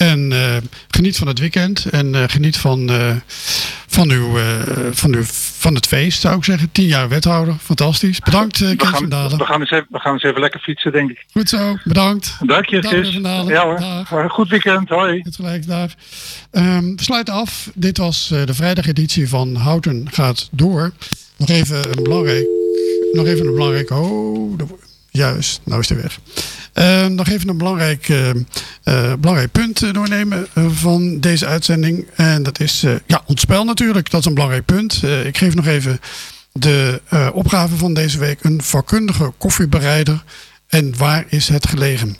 [0.00, 0.56] En eh,
[0.88, 3.16] geniet van het weekend en eh, geniet van, eh,
[3.86, 4.38] van, uw,
[4.90, 5.22] van, uw,
[5.58, 6.72] van het feest, zou ik zeggen.
[6.72, 8.18] Tien jaar wethouder, fantastisch.
[8.20, 9.38] Bedankt, We Kees gaan, Dalen.
[9.38, 11.24] we, gaan eens even, we gaan eens even lekker fietsen, denk ik.
[11.32, 12.36] Goed zo, bedankt.
[12.46, 12.80] Dank je,
[13.22, 13.46] Dalen.
[13.46, 14.30] Ja hoor.
[14.30, 15.20] Goed weekend, hoi.
[15.22, 15.94] Het gelijk daar.
[16.50, 17.70] Ehm, we sluiten af.
[17.74, 20.92] Dit was de vrijdageditie van Houten gaat door.
[21.36, 22.46] Nog even een belangrijk...
[23.12, 23.90] Nog even een belangrijk...
[23.90, 24.66] Oh, de-
[25.10, 25.60] juist.
[25.64, 26.18] Nou is hij weg.
[26.72, 32.06] Ehm, nog even een belangrijk, eh, eh, belangrijk punt eh, doornemen eh, van deze uitzending.
[32.14, 34.10] En dat is eh, ja, ons spel natuurlijk.
[34.10, 35.00] Dat is een belangrijk punt.
[35.02, 36.00] Eh, ik geef nog even
[36.52, 38.44] de eh, opgave van deze week.
[38.44, 40.24] Een vakkundige koffiebereider.
[40.68, 42.16] En waar is het gelegen?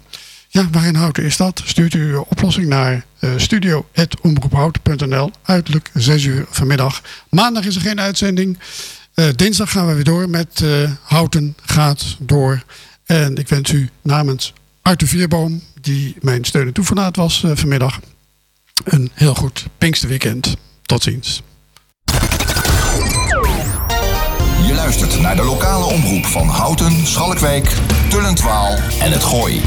[0.49, 1.63] Ja, waarin houten is dat?
[1.65, 5.31] Stuurt u uw oplossing naar uh, studio.omroephouten.nl.
[5.43, 7.03] Uiterlijk 6 uur vanmiddag.
[7.29, 8.59] Maandag is er geen uitzending.
[9.37, 10.65] Dinsdag gaan we weer door met
[11.03, 12.63] Houten gaat door.
[13.11, 14.53] En ik wens u namens
[14.83, 18.01] Arthur Vierboom, die mijn steun en toeverlaat was uh, vanmiddag,
[18.85, 20.57] een heel goed Pinksterweekend.
[20.83, 21.43] Tot ziens.
[24.67, 27.77] Je luistert naar de lokale omroep van Houten, Schalkwijk,
[28.09, 29.61] Tullentwaal en het Gooi.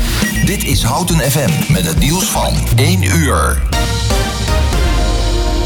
[0.46, 3.62] Dit is Houten FM met het nieuws van 1 uur.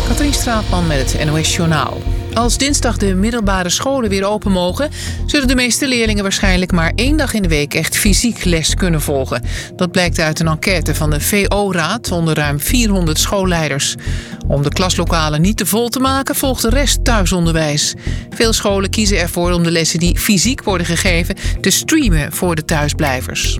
[0.07, 2.16] Katrien Straatman met het NOS Journaal.
[2.37, 4.89] Als dinsdag de middelbare scholen weer open mogen,
[5.25, 9.01] zullen de meeste leerlingen waarschijnlijk maar één dag in de week echt fysiek les kunnen
[9.01, 9.43] volgen.
[9.75, 13.95] Dat blijkt uit een enquête van de VO-raad onder ruim 400 schoolleiders.
[14.47, 17.93] Om de klaslokalen niet te vol te maken, volgt de rest thuisonderwijs.
[18.29, 22.65] Veel scholen kiezen ervoor om de lessen die fysiek worden gegeven te streamen voor de
[22.65, 23.59] thuisblijvers.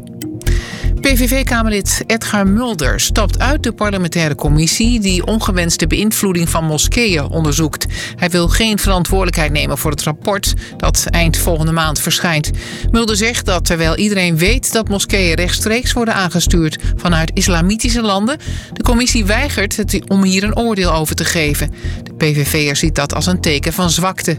[1.02, 7.86] PVV-kamerlid Edgar Mulder stapt uit de parlementaire commissie die ongewenste beïnvloeding van moskeeën onderzoekt.
[8.16, 12.52] Hij wil geen verantwoordelijkheid nemen voor het rapport dat eind volgende maand verschijnt.
[12.92, 18.38] Mulder zegt dat terwijl iedereen weet dat moskeeën rechtstreeks worden aangestuurd vanuit islamitische landen,
[18.74, 21.72] de commissie weigert het om hier een oordeel over te geven.
[22.04, 24.38] De PVV'er ziet dat als een teken van zwakte.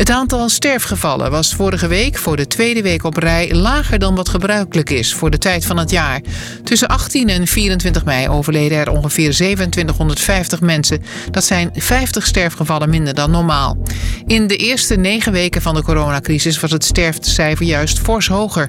[0.00, 4.28] Het aantal sterfgevallen was vorige week voor de tweede week op rij lager dan wat
[4.28, 6.20] gebruikelijk is voor de tijd van het jaar.
[6.64, 11.02] Tussen 18 en 24 mei overleden er ongeveer 2750 mensen.
[11.30, 13.78] Dat zijn 50 sterfgevallen minder dan normaal.
[14.26, 18.68] In de eerste negen weken van de coronacrisis was het sterftecijfer juist fors hoger.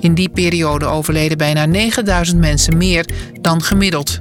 [0.00, 3.06] In die periode overleden bijna 9000 mensen meer
[3.40, 4.18] dan gemiddeld.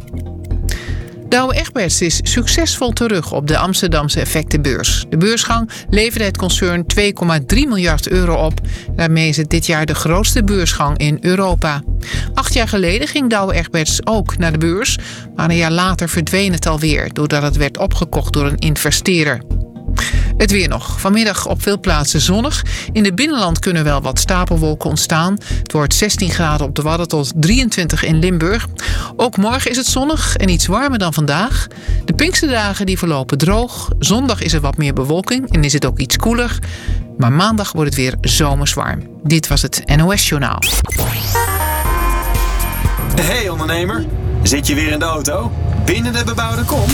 [1.32, 5.06] Douwe Egberts is succesvol terug op de Amsterdamse effectenbeurs.
[5.10, 7.04] De beursgang leverde het concern 2,3
[7.48, 8.54] miljard euro op.
[8.96, 11.82] Daarmee is het dit jaar de grootste beursgang in Europa.
[12.34, 14.98] Acht jaar geleden ging Douwe Egberts ook naar de beurs,
[15.36, 19.42] maar een jaar later verdween het alweer doordat het werd opgekocht door een investeerder.
[20.38, 21.00] Het weer nog.
[21.00, 22.64] Vanmiddag op veel plaatsen zonnig.
[22.92, 25.38] In het binnenland kunnen wel wat stapelwolken ontstaan.
[25.62, 28.68] Het wordt 16 graden op de Wadden tot 23 in Limburg.
[29.16, 31.68] Ook morgen is het zonnig en iets warmer dan vandaag.
[32.06, 33.90] De Pinksterdagen die verlopen droog.
[34.00, 36.60] Zondag is er wat meer bewolking en is het ook iets koeler.
[37.18, 39.00] Maar maandag wordt het weer zomers warm.
[39.24, 40.60] Dit was het NOS Journaal.
[43.22, 44.06] Hey ondernemer,
[44.44, 45.52] zit je weer in de auto?
[45.86, 46.90] Binnen de bebouwde kom?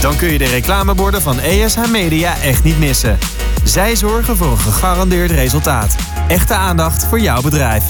[0.00, 3.18] Dan kun je de reclameborden van ESH Media echt niet missen.
[3.64, 5.96] Zij zorgen voor een gegarandeerd resultaat.
[6.28, 7.84] Echte aandacht voor jouw bedrijf.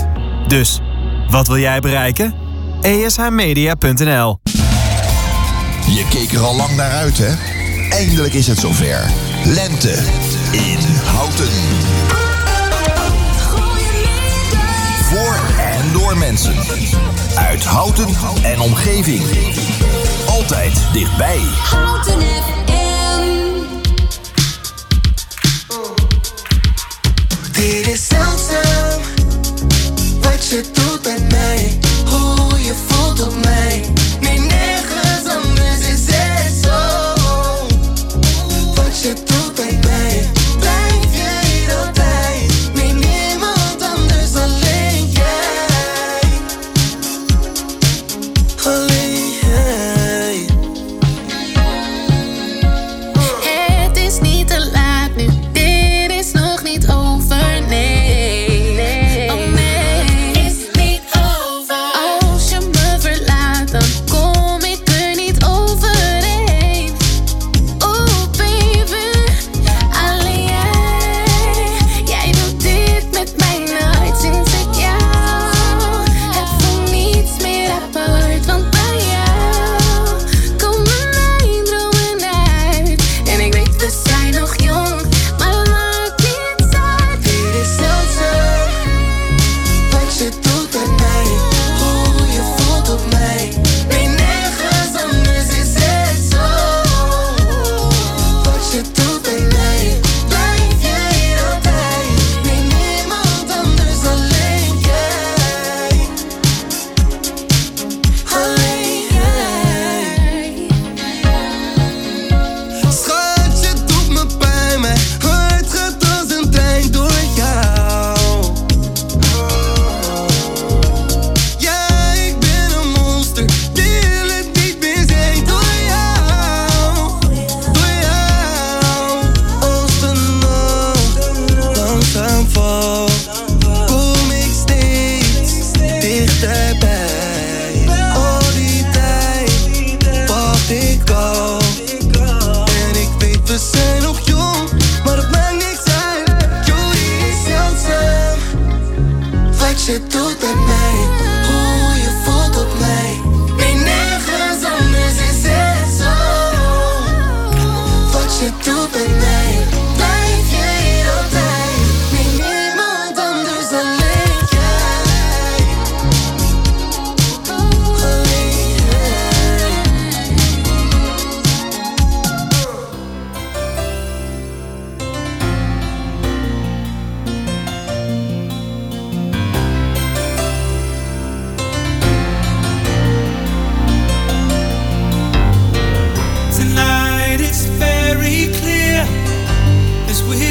[0.47, 0.81] Dus,
[1.29, 2.35] wat wil jij bereiken?
[2.81, 4.39] ESHmedia.nl
[5.87, 7.35] Je keek er al lang naar uit, hè?
[7.91, 9.11] Eindelijk is het zover.
[9.45, 9.95] Lente
[10.53, 11.51] in Houten.
[15.03, 16.55] Voor en door mensen.
[17.37, 18.09] Uit Houten
[18.43, 19.23] en omgeving.
[20.41, 21.41] Altijd dichtbij.
[21.71, 23.23] Houten FM.
[27.53, 29.01] Dit is zeldzaam
[30.21, 33.85] wat je doet met mij, hoe je voelt op mij.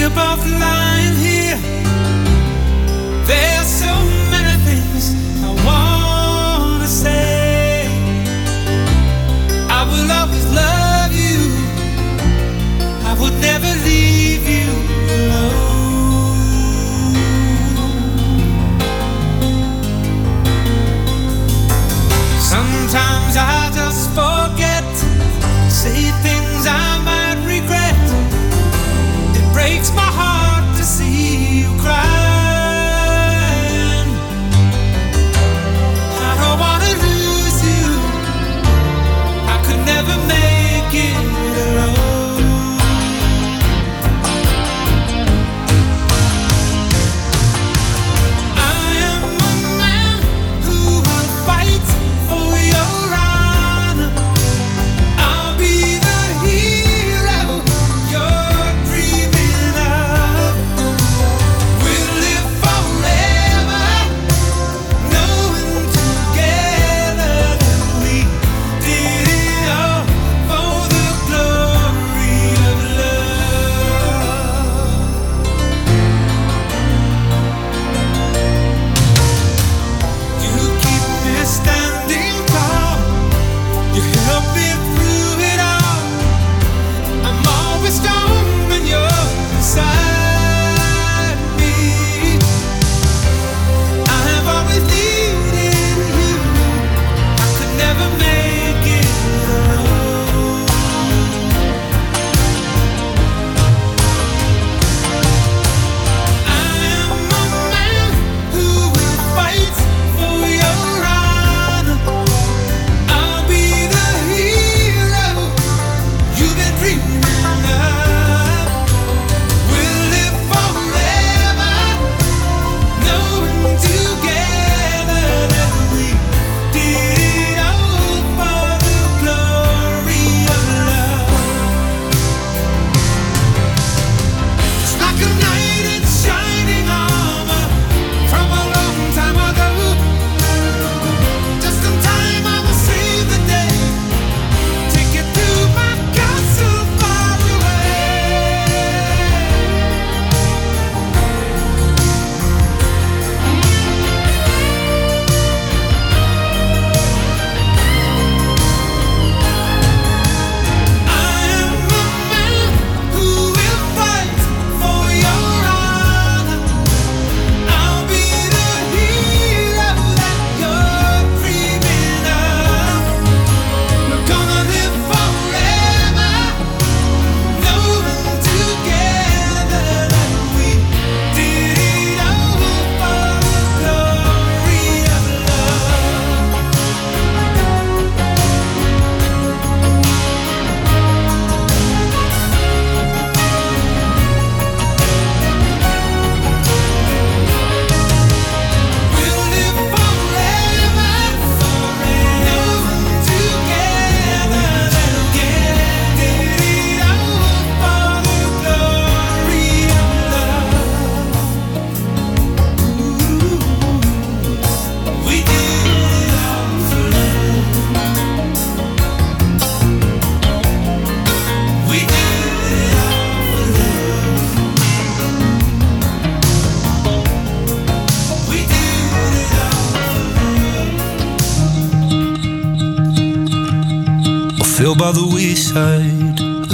[0.02, 0.99] Above are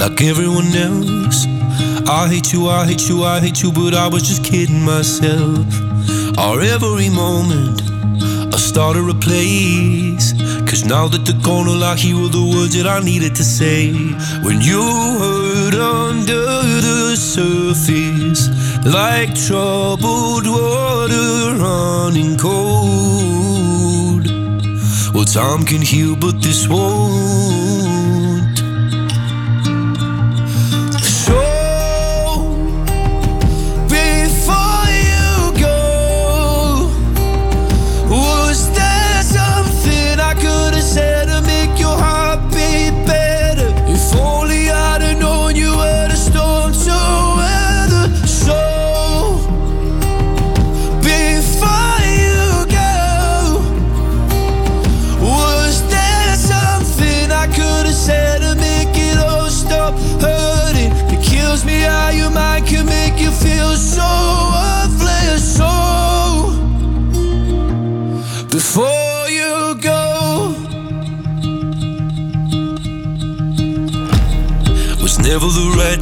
[0.08, 1.46] like everyone else.
[2.08, 5.66] I hate you, I hate you, I hate you, but I was just kidding myself.
[6.38, 7.82] Our every moment,
[8.54, 10.32] I started a place.
[10.68, 13.92] Cause now that they're gone, I hear the words that I needed to say.
[14.46, 14.82] When you
[15.20, 16.44] hurt under
[16.86, 18.42] the surface,
[18.84, 24.24] like troubled water running cold.
[25.14, 27.35] Well, time can heal, but this won't.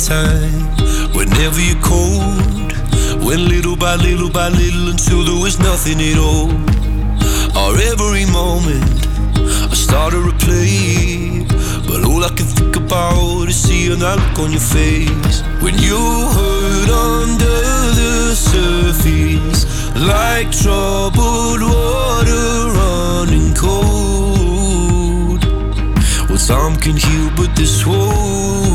[0.09, 0.69] Time.
[1.15, 2.73] Whenever you're cold,
[3.25, 6.51] little by little by little until there was nothing at all.
[7.57, 8.85] Our every moment,
[9.73, 11.47] I started to play,
[11.89, 15.97] but all I can think about is seeing that look on your face when you
[16.37, 17.61] hurt under
[18.01, 19.65] the surface,
[19.97, 25.43] like troubled water running cold.
[26.29, 28.74] Well, time can heal, but this won't.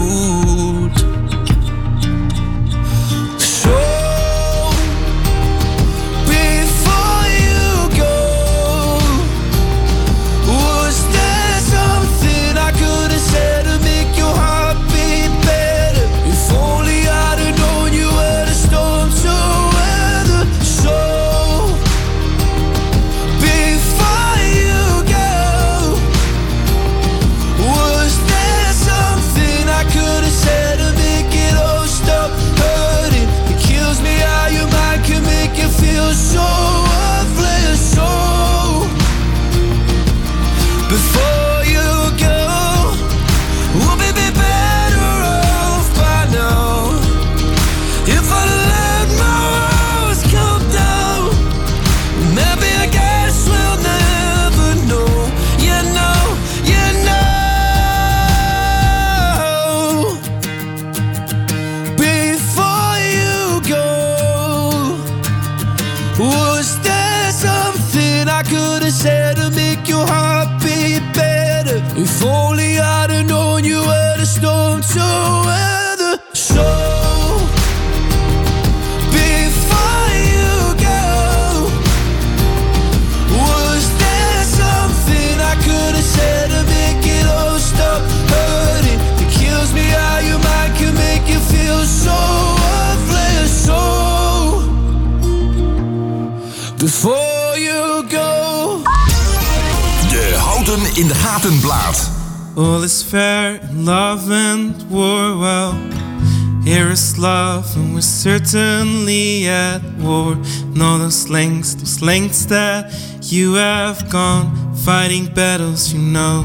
[113.31, 116.43] You have gone, fighting battles you know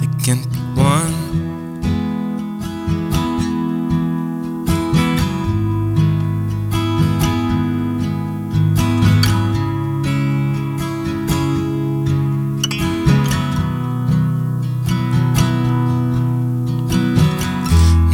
[0.00, 1.12] that can't be won.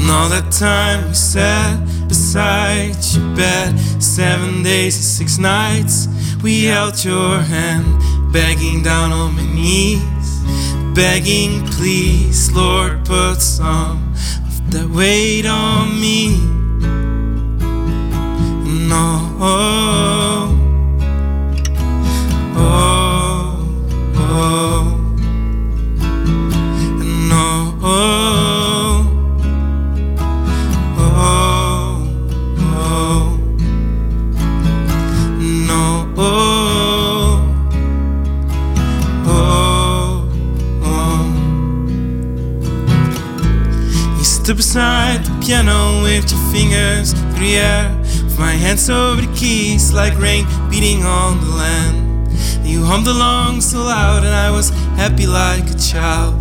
[0.01, 6.04] And all that time we sat beside your bed, seven days and six nights,
[6.45, 7.87] we held your hand,
[8.31, 10.43] begging down on my knees,
[10.95, 14.13] begging, please, Lord, put some
[14.47, 16.54] of that weight on me.
[44.65, 47.95] beside the piano with your fingers through the air.
[48.25, 52.33] With my hands over the keys like rain beating on the land.
[52.67, 56.35] You hummed along so loud and i was happy like a child.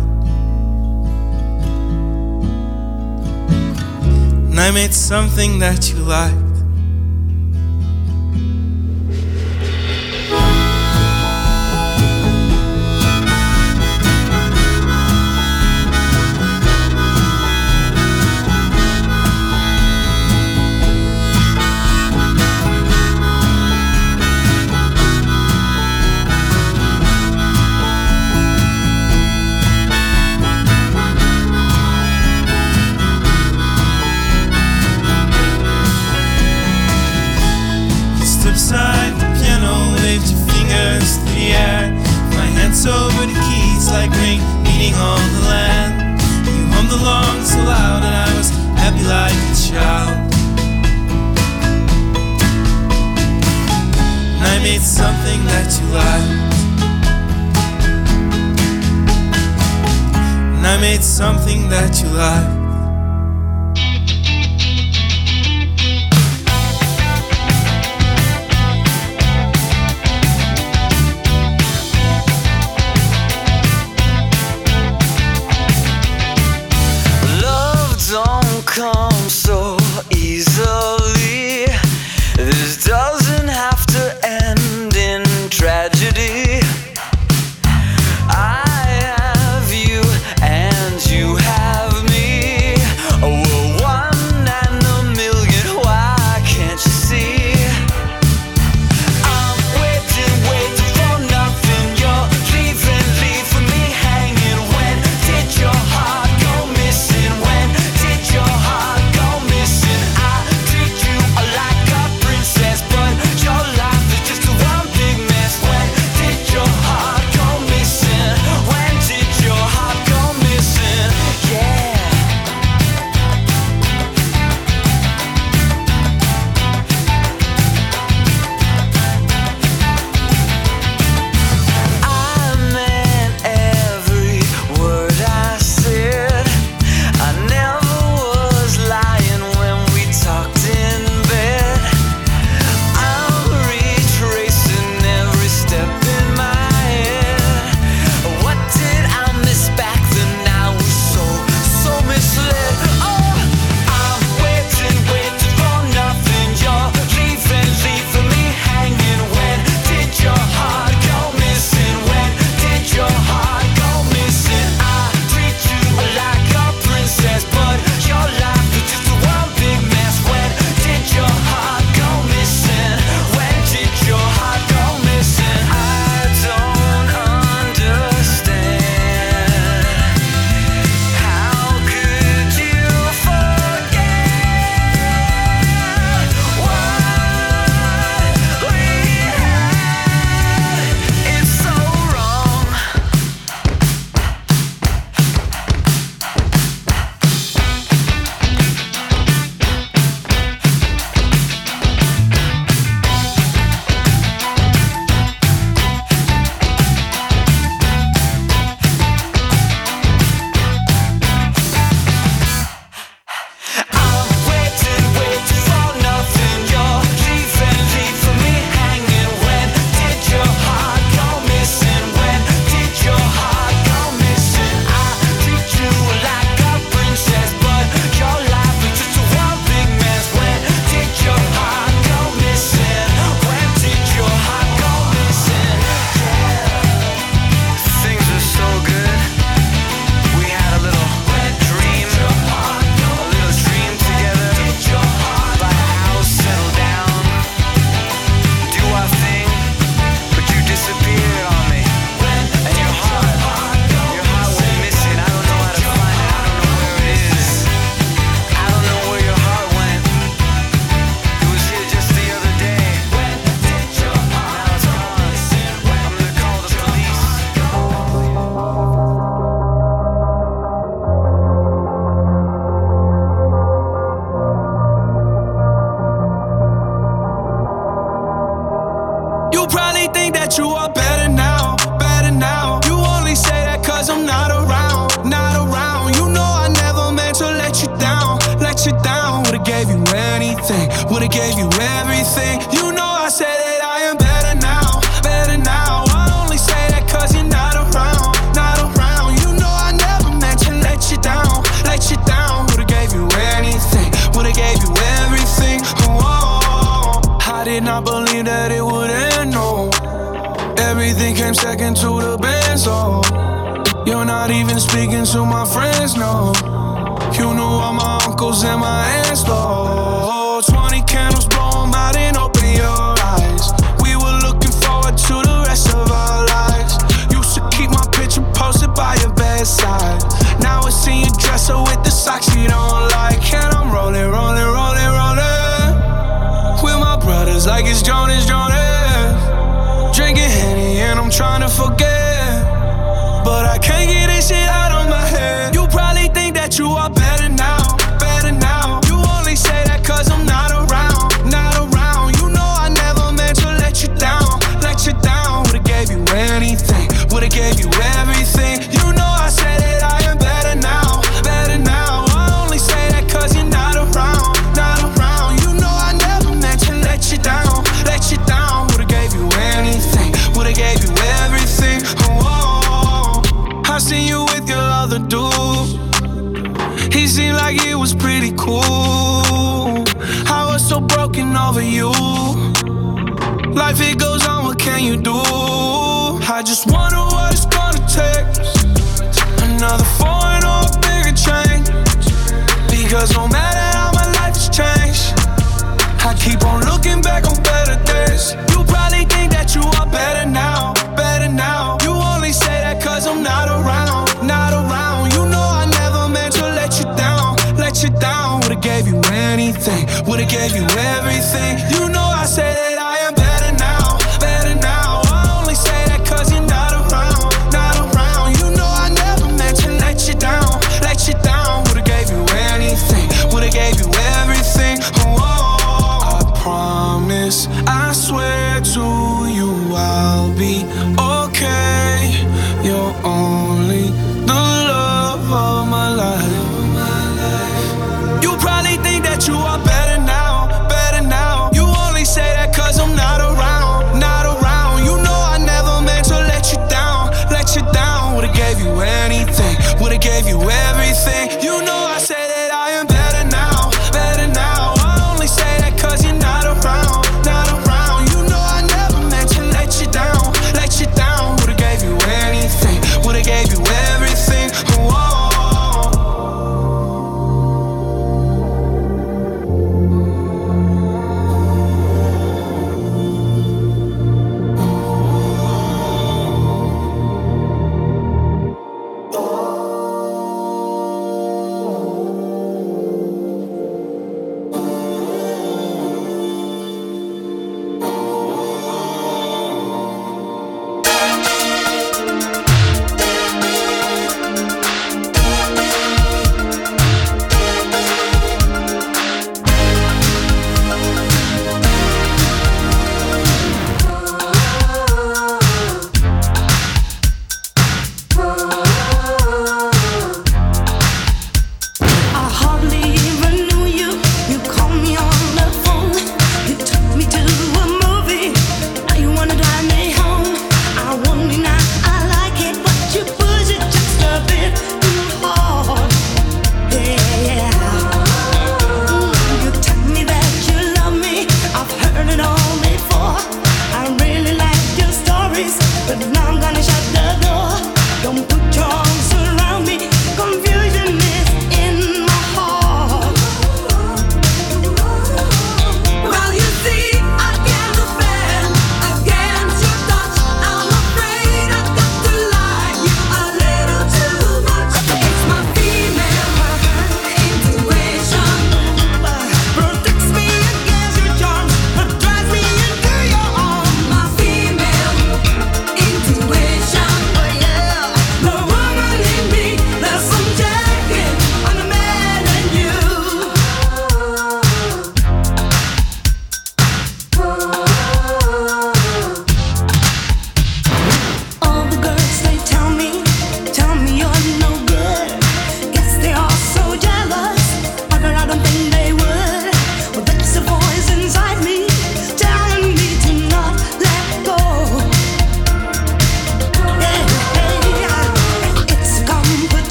[4.48, 6.43] And i made something that you liked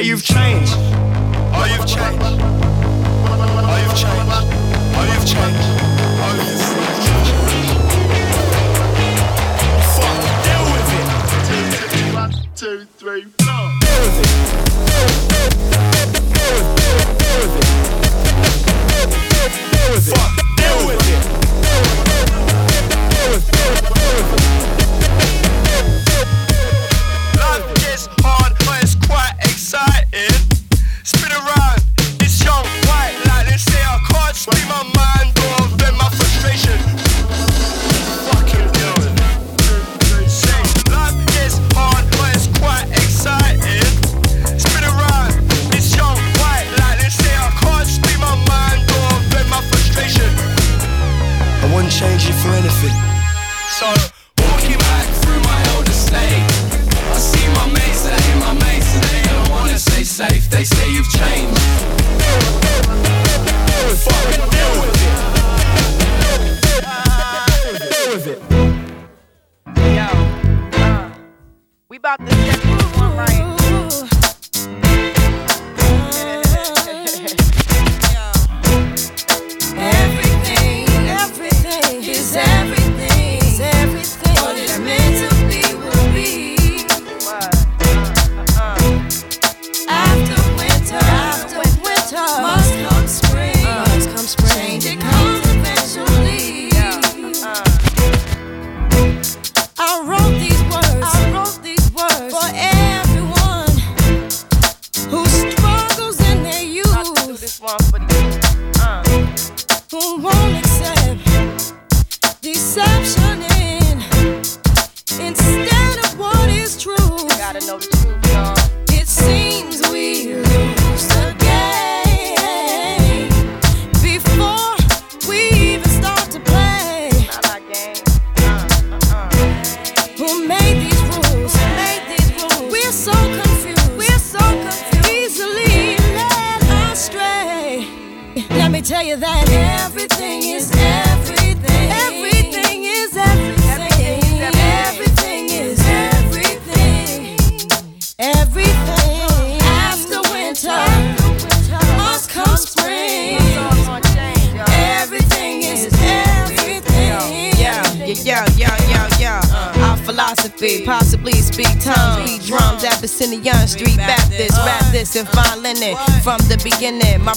[0.00, 0.72] yeah, you've changed.
[1.52, 2.22] Oh, you've changed.
[2.22, 4.32] Oh, you've changed.
[4.96, 5.66] Oh, you've changed.
[6.22, 6.36] Oh.
[9.96, 11.08] Fuck, deal with it.
[12.14, 13.68] One, two, three, four.
[13.80, 14.28] Deal with it.
[14.86, 15.29] Deal with it.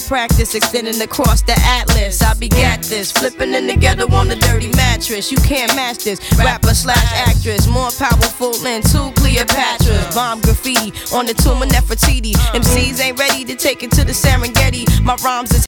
[0.06, 2.22] practice extending across the atlas.
[2.22, 5.30] I begat this, flipping in together on the dirty mattress.
[5.32, 6.20] You can't match this.
[6.38, 10.14] Rapper slash actress, more powerful than two Cleopatras.
[10.14, 12.32] Bomb graffiti on the tomb of Nefertiti.
[12.52, 14.84] MCs ain't ready to take it to the Serengeti.
[15.02, 15.53] My rhymes